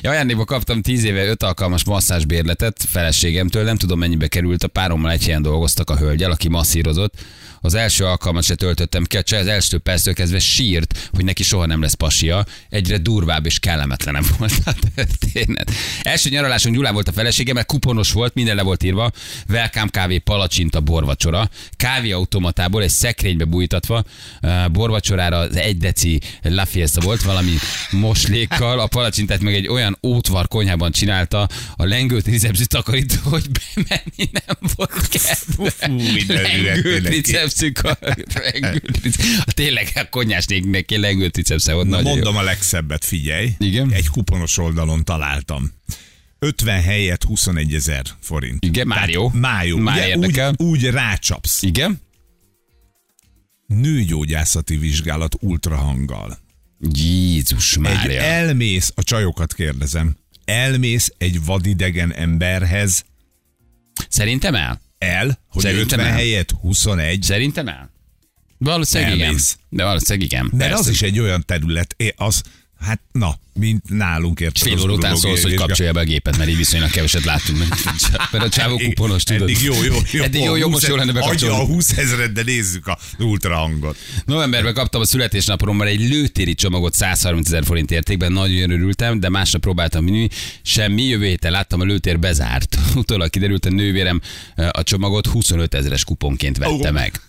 Ja, 0.00 0.10
ajándékba 0.10 0.44
kaptam 0.44 0.82
10 0.82 1.04
éve 1.04 1.24
5 1.24 1.42
alkalmas 1.42 1.84
masszázsbérletet 1.84 2.84
feleségemtől, 2.88 3.64
nem 3.64 3.76
tudom 3.76 3.98
mennyibe 3.98 4.28
került, 4.28 4.62
a 4.62 4.68
párommal 4.68 5.10
egy 5.10 5.24
helyen 5.24 5.42
dolgoztak 5.42 5.90
a 5.90 5.96
hölgyel, 5.96 6.30
aki 6.30 6.48
masszírozott. 6.48 7.14
Az 7.60 7.74
első 7.74 8.04
alkalmat 8.04 8.42
se 8.42 8.54
töltöttem 8.54 9.04
ki, 9.04 9.16
az 9.34 9.46
első 9.46 9.78
perctől 9.78 10.14
kezdve 10.14 10.38
sírt, 10.38 11.08
hogy 11.12 11.24
neki 11.24 11.42
soha 11.42 11.66
nem 11.66 11.80
lesz 11.80 11.94
pasia. 11.94 12.44
Egyre 12.68 12.98
durvább 12.98 13.46
és 13.46 13.58
kellemetlenem 13.58 14.24
volt 14.38 14.52
a 14.64 14.74
történet. 14.94 15.70
Első 16.02 16.28
nyaraláson 16.28 16.72
Gyulán 16.72 16.94
volt 16.94 17.08
a 17.08 17.12
felesége, 17.12 17.52
mert 17.52 17.66
kuponos 17.66 18.12
volt, 18.12 18.34
minden 18.34 18.56
le 18.56 18.62
volt 18.62 18.82
írva. 18.82 19.10
Welcome 19.48 19.88
kávé, 19.90 20.18
palacsinta, 20.18 20.80
borvacsora. 20.80 21.50
Kávéautomatából 21.76 22.82
egy 22.82 22.90
szekrénybe 22.90 23.44
bújtatva, 23.44 24.04
uh, 24.42 24.68
borvacsorára 24.70 25.38
az 25.38 25.56
egy 25.56 25.76
deci 25.76 26.20
La 26.42 26.64
Fiesta 26.64 27.00
volt, 27.00 27.22
valami 27.22 27.45
moslékkal, 27.90 28.80
a 28.80 28.86
palacsintát 28.86 29.40
meg 29.40 29.54
egy 29.54 29.68
olyan 29.68 29.98
ótvar 30.02 30.48
konyhában 30.48 30.92
csinálta, 30.92 31.48
a 31.76 31.84
lengő 31.84 32.20
tricepsű 32.20 32.64
takarító, 32.64 33.16
hogy 33.22 33.46
bemenni 33.74 34.30
nem 34.32 34.70
volt 34.74 35.08
kedve. 35.08 35.34
Fú, 35.34 35.66
minden 35.86 36.38
üveg, 36.60 36.62
Lengő 36.64 37.00
tényleg. 39.54 39.90
a 39.94 40.08
konyásnéknek 40.10 40.70
neki 40.70 40.96
lengő 41.00 41.28
tricepsze 41.28 41.72
volt. 41.72 41.86
Na, 41.86 41.96
nagyon 41.96 42.08
jó. 42.08 42.14
mondom 42.14 42.36
a 42.36 42.42
legszebbet, 42.42 43.04
figyelj. 43.04 43.50
Igen? 43.58 43.92
Egy 43.92 44.08
kuponos 44.08 44.58
oldalon 44.58 45.04
találtam. 45.04 45.72
50 46.38 46.82
helyett 46.82 47.24
21 47.24 47.74
ezer 47.74 48.04
forint. 48.20 48.64
Igen, 48.64 48.86
már 48.86 49.08
jó. 49.08 49.28
Már 49.28 49.66
jó. 49.66 49.76
Már 49.76 50.16
Ugye, 50.16 50.16
úgy, 50.16 50.54
úgy 50.56 50.84
rácsapsz. 50.84 51.62
Igen? 51.62 52.00
Nőgyógyászati 53.66 54.76
vizsgálat 54.76 55.36
ultrahanggal. 55.40 56.38
Jézus 56.80 57.74
Egy 57.74 57.80
Mária. 57.82 58.20
elmész, 58.22 58.92
a 58.94 59.02
csajokat 59.02 59.54
kérdezem, 59.54 60.16
elmész 60.44 61.12
egy 61.18 61.44
vadidegen 61.44 62.12
emberhez, 62.14 63.04
Szerintem 64.08 64.54
el. 64.54 64.80
el, 64.98 65.38
hogy 65.48 65.62
Szerintem 65.62 65.98
50 65.98 66.06
el. 66.06 66.12
helyett 66.12 66.50
21, 66.50 67.22
Szerintem 67.22 67.68
el. 67.68 67.90
Valószínűleg 68.58 69.14
igen. 69.14 69.36
De 69.68 69.84
valószínűleg 69.84 70.26
igen. 70.28 70.44
mert 70.44 70.58
Persze. 70.58 70.76
az 70.78 70.88
is 70.88 71.02
egy 71.02 71.18
olyan 71.18 71.42
terület, 71.46 71.96
az, 72.16 72.42
hát 72.80 73.00
na, 73.12 73.38
mint 73.56 73.88
nálunk 73.88 74.40
érted. 74.40 74.62
Fél 74.62 74.80
óra 74.80 74.92
után 74.92 75.16
szólsz, 75.16 75.42
hogy 75.42 75.54
kapcsolja 75.54 75.92
be 75.92 76.00
a 76.00 76.04
gépet, 76.04 76.36
mert 76.36 76.50
így 76.50 76.56
viszonylag 76.56 76.90
keveset 76.90 77.24
láttunk. 77.24 77.58
Mert 78.32 78.44
a 78.44 78.48
csávó 78.48 78.76
kuponos, 78.76 79.22
tudod. 79.22 79.42
Eddig 79.42 79.62
jó, 79.62 79.82
jó, 79.82 79.94
jó. 80.12 80.22
Eddig 80.22 80.42
jó, 80.42 80.56
jó, 80.56 80.68
most 80.68 80.86
jó 80.86 80.96
lenne 80.96 81.10
Adja 81.10 81.22
a 81.22 81.24
bekapcsolni. 81.24 81.74
20 81.74 81.90
ezeret, 81.90 82.32
de 82.32 82.42
nézzük 82.42 82.86
a 82.86 82.98
ultrahangot. 83.18 83.96
Novemberben 84.24 84.74
kaptam 84.74 85.00
a 85.00 85.04
születésnapomra 85.04 85.86
egy 85.86 86.08
lőtéri 86.08 86.54
csomagot 86.54 86.94
130 86.94 87.46
ezer 87.46 87.64
forint 87.64 87.90
értékben, 87.90 88.32
nagyon 88.32 88.70
örültem, 88.70 89.20
de 89.20 89.28
másnap 89.28 89.60
próbáltam 89.60 90.04
minni, 90.04 90.28
semmi, 90.62 91.02
jövő 91.02 91.26
héten 91.26 91.52
láttam 91.52 91.80
a 91.80 91.84
lőtér 91.84 92.18
bezárt. 92.18 92.78
Utólag 92.94 93.30
kiderült, 93.30 93.66
a 93.66 93.70
nővérem 93.70 94.20
eh, 94.54 94.68
a 94.72 94.82
csomagot 94.82 95.26
25 95.26 95.74
ezeres 95.74 96.04
kuponként 96.04 96.58
vette 96.58 96.90
meg. 96.90 97.20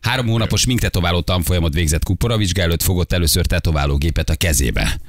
Három 0.00 0.26
hónapos 0.26 0.66
minktetováló 0.66 1.20
tanfolyamot 1.20 1.74
végzett 1.74 2.04
kupora, 2.04 2.36
vizsgáló 2.36 2.70
előtt 2.72 2.82
fogott 2.82 3.12
először 3.12 3.46
tetoválógépet 3.46 4.30
a 4.30 4.34
kezébe. 4.34 5.00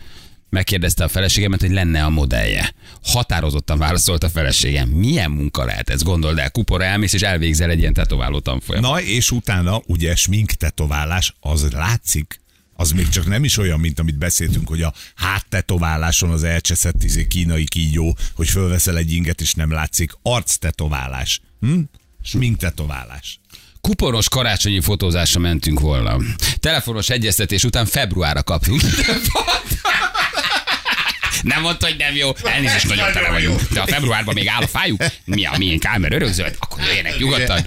Megkérdezte 0.53 1.03
a 1.03 1.07
feleségemet, 1.07 1.61
hogy 1.61 1.71
lenne 1.71 2.03
a 2.03 2.09
modellje. 2.09 2.73
Határozottan 3.03 3.77
válaszolt 3.77 4.23
a 4.23 4.29
feleségem. 4.29 4.89
Milyen 4.89 5.31
munka 5.31 5.65
lehet 5.65 5.89
ez? 5.89 6.03
Gondold 6.03 6.37
el, 6.37 6.51
kupora 6.51 6.83
elmész 6.83 7.13
és 7.13 7.21
elvégzel 7.21 7.69
egy 7.69 7.79
ilyen 7.79 7.93
tetováló 7.93 8.39
tanfolyamot. 8.39 8.91
Na, 8.91 9.01
és 9.01 9.31
utána 9.31 9.81
ugye 9.85 10.15
smink 10.15 10.51
tetoválás, 10.51 11.33
az 11.39 11.71
látszik, 11.71 12.39
az 12.75 12.91
még 12.91 13.09
csak 13.09 13.27
nem 13.27 13.43
is 13.43 13.57
olyan, 13.57 13.79
mint 13.79 13.99
amit 13.99 14.17
beszéltünk, 14.17 14.67
hogy 14.67 14.81
a 14.81 14.93
háttetováláson 15.15 16.29
az 16.29 16.43
elcseszett 16.43 17.03
izé, 17.03 17.27
kínai 17.27 17.63
kígyó, 17.63 18.17
hogy 18.35 18.49
fölveszel 18.49 18.97
egy 18.97 19.11
inget 19.11 19.41
és 19.41 19.53
nem 19.53 19.71
látszik. 19.71 20.11
Arc 20.21 20.55
tetoválás. 20.55 21.41
Hm? 21.59 21.79
Smink 22.23 22.57
tetoválás. 22.57 23.39
Kuponos 23.81 24.29
karácsonyi 24.29 24.81
fotózásra 24.81 25.39
mentünk 25.39 25.79
volna. 25.79 26.17
Telefonos 26.59 27.09
egyeztetés 27.09 27.63
után 27.63 27.85
februárra 27.85 28.43
kaptunk. 28.43 28.81
Nem 31.43 31.61
mondta, 31.61 31.85
hogy 31.85 31.95
nem 31.97 32.15
jó. 32.15 32.31
Elnézést, 32.43 32.87
nagyon 32.87 33.11
tele 33.11 33.29
vagyunk. 33.29 33.61
De 33.73 33.79
a 33.81 33.85
februárban 33.87 34.33
még 34.33 34.47
áll 34.47 34.61
a 34.61 34.67
fájuk. 34.67 35.03
Mi 35.25 35.45
a 35.45 35.53
miénk 35.57 35.85
áll, 35.85 35.97
mert 35.97 36.13
örökzöld? 36.13 36.55
Akkor 36.59 36.83
jöjjenek 36.83 37.17
nyugodtan. 37.17 37.65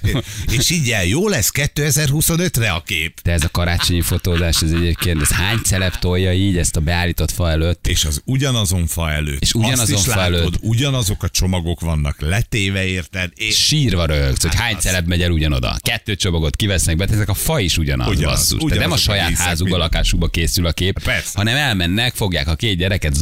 és 0.50 0.70
így 0.70 0.90
el, 0.90 1.04
jó 1.04 1.28
lesz 1.28 1.50
2025-re 1.54 2.70
a 2.70 2.82
kép. 2.86 3.20
De 3.22 3.32
ez 3.32 3.44
a 3.44 3.48
karácsonyi 3.48 4.00
fotózás, 4.00 4.62
ez 4.62 4.70
egyébként, 4.72 5.20
ez 5.22 5.30
hány 5.32 5.58
celeb 5.64 5.98
tolja 5.98 6.32
így 6.32 6.58
ezt 6.58 6.76
a 6.76 6.80
beállított 6.80 7.30
fa 7.30 7.50
előtt? 7.50 7.86
És 7.86 8.04
az 8.04 8.20
ugyanazon 8.24 8.86
fa 8.86 9.10
előtt. 9.10 9.40
És 9.42 9.54
ugyanazon 9.54 9.94
Azt 9.96 10.06
is 10.06 10.12
fa 10.12 10.18
látod, 10.18 10.34
előtt. 10.34 10.54
ugyanazok 10.60 11.22
a 11.22 11.28
csomagok 11.28 11.80
vannak 11.80 12.20
letéve, 12.20 12.84
érted? 12.84 13.30
És 13.34 13.64
Sírva 13.64 14.04
rögsz, 14.06 14.42
hogy 14.42 14.54
hány 14.54 14.74
az- 14.74 14.82
celeb 14.82 15.06
megy 15.06 15.22
el 15.22 15.30
ugyanoda. 15.30 15.76
Kettő 15.82 16.16
csomagot 16.16 16.56
kivesznek 16.56 16.96
be, 16.96 17.06
ezek 17.10 17.28
a 17.28 17.34
fa 17.34 17.60
is 17.60 17.78
ugyanaz, 17.78 18.08
Ugyanaz, 18.08 18.34
basszus. 18.38 18.52
Ugyanazok 18.62 18.78
nem 18.82 18.92
a 18.92 18.96
saját 18.96 19.32
házukba, 19.34 19.76
lakásukba 19.76 20.26
készül 20.28 20.66
a 20.66 20.72
kép, 20.72 21.02
Persze. 21.02 21.30
hanem 21.34 21.56
elmennek, 21.56 22.14
fogják 22.14 22.48
a 22.48 22.54
két 22.54 22.76
gyereket 22.76 23.14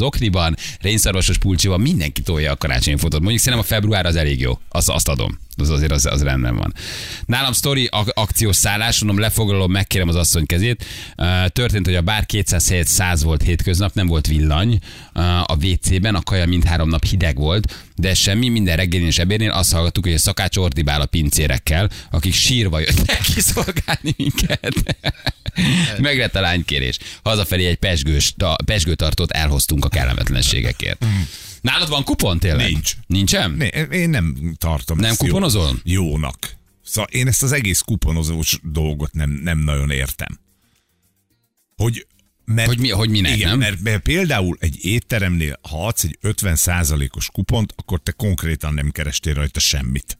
zokniban, 0.45 0.79
rénszarvasos 0.81 1.37
pulcsiban, 1.37 1.81
mindenki 1.81 2.21
tolja 2.21 2.51
a 2.51 2.55
karácsonyi 2.55 2.97
fotót. 2.97 3.19
Mondjuk 3.19 3.41
szerintem 3.41 3.67
a 3.69 3.73
február 3.73 4.05
az 4.05 4.15
elég 4.15 4.39
jó, 4.39 4.59
azt, 4.69 4.89
azt 4.89 5.07
adom. 5.07 5.39
Az 5.57 5.69
azért 5.69 5.91
az, 5.91 6.05
az 6.05 6.23
rendben 6.23 6.55
van. 6.55 6.73
Nálam 7.25 7.51
sztori 7.53 7.87
ak- 7.91 8.17
akciós 8.17 8.55
szállás, 8.55 8.99
mondom, 8.99 9.19
lefoglalom, 9.19 9.71
megkérem 9.71 10.07
az 10.07 10.15
asszony 10.15 10.45
kezét. 10.45 10.85
Uh, 11.17 11.47
Történt, 11.47 11.85
hogy 11.85 11.95
a 11.95 12.01
bár 12.01 12.25
200 12.25 12.69
helyett 12.69 12.87
100 12.87 13.23
volt 13.23 13.41
hétköznap, 13.41 13.93
nem 13.93 14.07
volt 14.07 14.27
villany 14.27 14.79
uh, 15.13 15.39
a 15.41 15.57
WC-ben, 15.61 16.15
a 16.15 16.21
kaja 16.21 16.45
mindhárom 16.45 16.89
nap 16.89 17.05
hideg 17.05 17.37
volt, 17.37 17.73
de 17.95 18.13
semmi, 18.13 18.49
minden 18.49 18.75
reggelén 18.75 19.05
és 19.05 19.19
ebédnél 19.19 19.51
azt 19.51 19.73
hallgattuk, 19.73 20.03
hogy 20.03 20.13
a 20.13 20.17
szakács 20.17 20.57
ordibál 20.57 21.01
a 21.01 21.05
pincérekkel, 21.05 21.89
akik 22.11 22.33
sírva 22.33 22.79
jöttek 22.79 23.21
kiszolgálni 23.33 24.13
minket. 24.17 24.97
Meglett 25.97 26.35
a 26.35 26.41
lánykérés. 26.41 26.97
Hazafelé 27.23 27.65
egy 27.65 27.75
pesgős, 27.75 28.33
ta, 28.37 28.55
pesgőtartót 28.65 29.31
elhoztunk 29.31 29.85
a 29.85 29.89
kellemetlenségekért. 30.41 31.05
Nálad 31.61 31.89
van 31.89 32.03
kupon 32.03 32.39
tényleg? 32.39 32.71
Nincs. 32.71 32.93
Nincsen? 33.07 33.51
Né, 33.51 33.69
én 33.91 34.09
nem 34.09 34.55
tartom 34.57 34.99
Nem 34.99 35.09
jó- 35.19 35.25
kuponozol? 35.27 35.79
jónak. 35.83 36.55
Szóval 36.83 37.09
én 37.11 37.27
ezt 37.27 37.43
az 37.43 37.51
egész 37.51 37.79
kuponozós 37.79 38.59
dolgot 38.63 39.13
nem, 39.13 39.29
nem 39.29 39.57
nagyon 39.59 39.91
értem. 39.91 40.39
Hogy, 41.75 42.07
mert, 42.45 42.67
Hogy 42.67 42.79
mi- 42.79 42.89
hogy 42.89 43.09
minek, 43.09 43.35
igen, 43.35 43.49
nem? 43.49 43.57
Mert, 43.59 43.81
mert 43.81 44.01
például 44.01 44.57
egy 44.59 44.85
étteremnél, 44.85 45.59
ha 45.69 45.87
adsz 45.87 46.03
egy 46.03 46.17
50%-os 46.21 47.29
kupont, 47.31 47.73
akkor 47.75 47.99
te 48.03 48.11
konkrétan 48.11 48.73
nem 48.73 48.91
kerestél 48.91 49.33
rajta 49.33 49.59
semmit. 49.59 50.17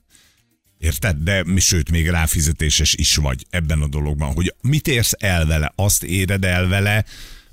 Érted? 0.78 1.17
De 1.17 1.43
mi, 1.43 1.60
sőt, 1.60 1.91
még 1.91 2.08
ráfizetéses 2.10 2.93
is 2.93 3.15
vagy 3.15 3.45
ebben 3.49 3.82
a 3.82 3.88
dologban, 3.88 4.34
hogy 4.34 4.54
mit 4.62 4.88
érsz 4.88 5.13
el 5.17 5.45
vele? 5.45 5.71
Azt 5.75 6.04
éred 6.04 6.45
el 6.45 6.67
vele, 6.67 7.06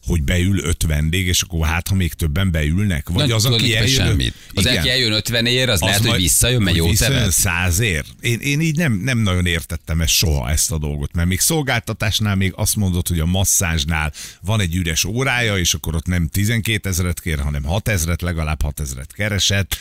hogy 0.07 0.23
beül 0.23 0.59
öt 0.59 0.83
vendég, 0.83 1.27
és 1.27 1.43
akkor 1.43 1.67
hát, 1.67 1.89
ha 1.89 1.95
még 1.95 2.13
többen 2.13 2.51
beülnek? 2.51 3.09
Vagy 3.09 3.29
Na, 3.29 3.35
az, 3.35 3.45
aki 3.45 3.75
eljön... 3.77 3.89
semmit. 4.07 4.35
Az, 4.55 4.65
Igen. 4.65 4.79
aki 4.79 4.91
eljön 4.91 5.13
50 5.13 5.47
ér, 5.47 5.69
az, 5.69 5.75
az 5.75 5.81
lehet, 5.81 5.99
hogy 5.99 6.09
majd- 6.09 6.21
visszajön, 6.21 6.63
mert 6.63 6.77
hogy 6.77 6.85
jó 6.85 6.91
visszajön 6.91 7.15
tevet. 7.15 7.33
százért. 7.33 8.07
Én, 8.21 8.39
én 8.41 8.61
így 8.61 8.77
nem, 8.77 8.93
nem 8.93 9.19
nagyon 9.19 9.47
értettem 9.47 10.01
ezt 10.01 10.13
soha, 10.13 10.51
ezt 10.51 10.73
a 10.73 10.79
dolgot, 10.79 11.13
mert 11.13 11.29
még 11.29 11.41
szolgáltatásnál 11.41 12.35
még 12.37 12.53
azt 12.57 12.77
mondod, 12.77 13.09
hogy 13.09 13.21
a 13.21 13.27
masszázsnál 13.27 14.13
van 14.41 14.61
egy 14.61 14.75
üres 14.75 15.05
órája, 15.05 15.59
és 15.59 15.75
akkor 15.75 15.95
ott 15.95 16.07
nem 16.07 16.29
12 16.29 16.89
ezeret 16.89 17.21
kér, 17.21 17.39
hanem 17.39 17.63
6 17.65 17.89
ezeret, 17.89 18.23
legalább 18.23 18.63
6 18.63 18.81
ezeret 18.81 19.13
keresett. 19.13 19.77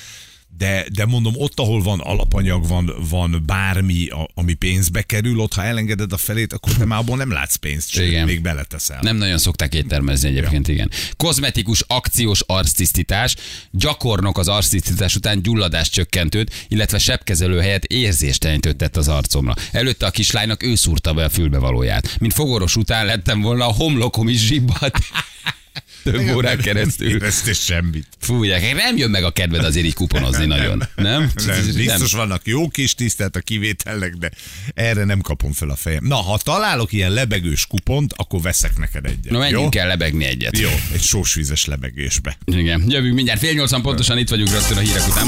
De, 0.58 0.86
de 0.94 1.06
mondom, 1.06 1.34
ott, 1.38 1.60
ahol 1.60 1.82
van 1.82 2.00
alapanyag, 2.00 2.68
van, 2.68 2.94
van 3.10 3.44
bármi, 3.46 4.08
a, 4.08 4.30
ami 4.34 4.54
pénzbe 4.54 5.02
kerül, 5.02 5.40
ott 5.40 5.54
ha 5.54 5.64
elengeded 5.64 6.14
a 6.14 6.18
felét, 6.18 6.54
akkor 6.54 6.74
te 6.74 6.86
már 6.86 7.00
abból 7.00 7.18
nem 7.18 7.32
látsz 7.32 7.56
pénzt, 7.56 7.90
sőt, 7.90 8.08
Igen. 8.08 8.26
még 8.26 8.42
beleteszel. 8.42 9.00
Nem 9.02 9.16
nagyon 9.16 9.38
szokták 9.38 9.74
éttermezni 9.74 10.30
egyébként, 10.30 10.68
igen. 10.68 10.92
Kozmetikus 11.18 11.84
akciós 11.88 12.42
arctisztítás, 12.46 13.36
gyakornok 13.72 14.38
az 14.38 14.48
arctisztítás 14.48 15.16
után 15.16 15.42
gyulladás 15.42 15.90
csökkentőt, 15.90 16.66
illetve 16.68 16.98
sebkezelő 16.98 17.60
helyett 17.60 17.86
érzéstelenítőt 17.86 18.78
tett 18.78 18.98
az 18.98 19.08
arcomra. 19.08 19.54
Előtte 19.72 20.06
a 20.06 20.12
kislánynak 20.12 20.64
ő 20.64 20.76
szúrta 20.76 21.14
be 21.14 21.24
a 21.24 21.30
fülbevalóját. 21.30 22.16
Mint 22.20 22.34
fogoros 22.34 22.76
után 22.76 23.06
lettem 23.06 23.42
volna, 23.42 23.68
a 23.68 23.74
homlokom 23.74 24.28
is 24.28 24.40
zsibbat. 24.40 25.00
Több 26.04 26.36
órán 26.36 26.58
keresztül. 26.58 27.22
És 27.46 27.60
semmit. 27.60 28.08
Fú, 28.20 28.44
gyerekek, 28.44 28.76
nem 28.76 28.98
jön 28.98 29.10
meg 29.10 29.24
a 29.24 29.32
kedved 29.32 29.64
azért 29.64 29.86
így 29.86 29.94
kuponozni 29.94 30.46
nagyon. 30.56 30.84
Nem? 30.96 31.32
Nem, 31.46 31.70
biztos 31.76 32.14
vannak 32.14 32.42
jó 32.46 32.68
kis 32.68 32.96
tisztelt 32.96 33.36
a 33.36 33.40
kivételnek, 33.40 34.14
de 34.14 34.32
erre 34.74 35.04
nem 35.04 35.22
kapom 35.22 35.54
fel 35.54 35.70
a 35.70 35.76
fejem. 35.76 36.04
Na, 36.06 36.16
ha 36.16 36.38
találok 36.38 36.92
ilyen 36.94 37.12
lebegős 37.12 37.66
kupont, 37.66 38.14
akkor 38.16 38.42
veszek 38.42 38.78
neked 38.78 39.06
egyet. 39.06 39.30
Na, 39.32 39.38
menjünk 39.40 39.76
jó? 39.76 39.82
el 39.82 39.88
lebegni 39.88 40.26
egyet. 40.26 40.58
Jó, 40.58 40.70
egy 40.94 41.02
sósvízes 41.02 41.66
lebegésbe. 41.66 42.38
Igen, 42.46 42.84
jövünk 42.88 43.16
mindjárt 43.16 43.40
fél 43.40 43.54
nyolcan 43.54 43.82
pontosan 43.82 44.18
itt 44.18 44.30
vagyunk 44.30 44.52
rögtön 44.52 44.78
a 44.78 44.80
hírek 44.80 45.08
után. 45.08 45.28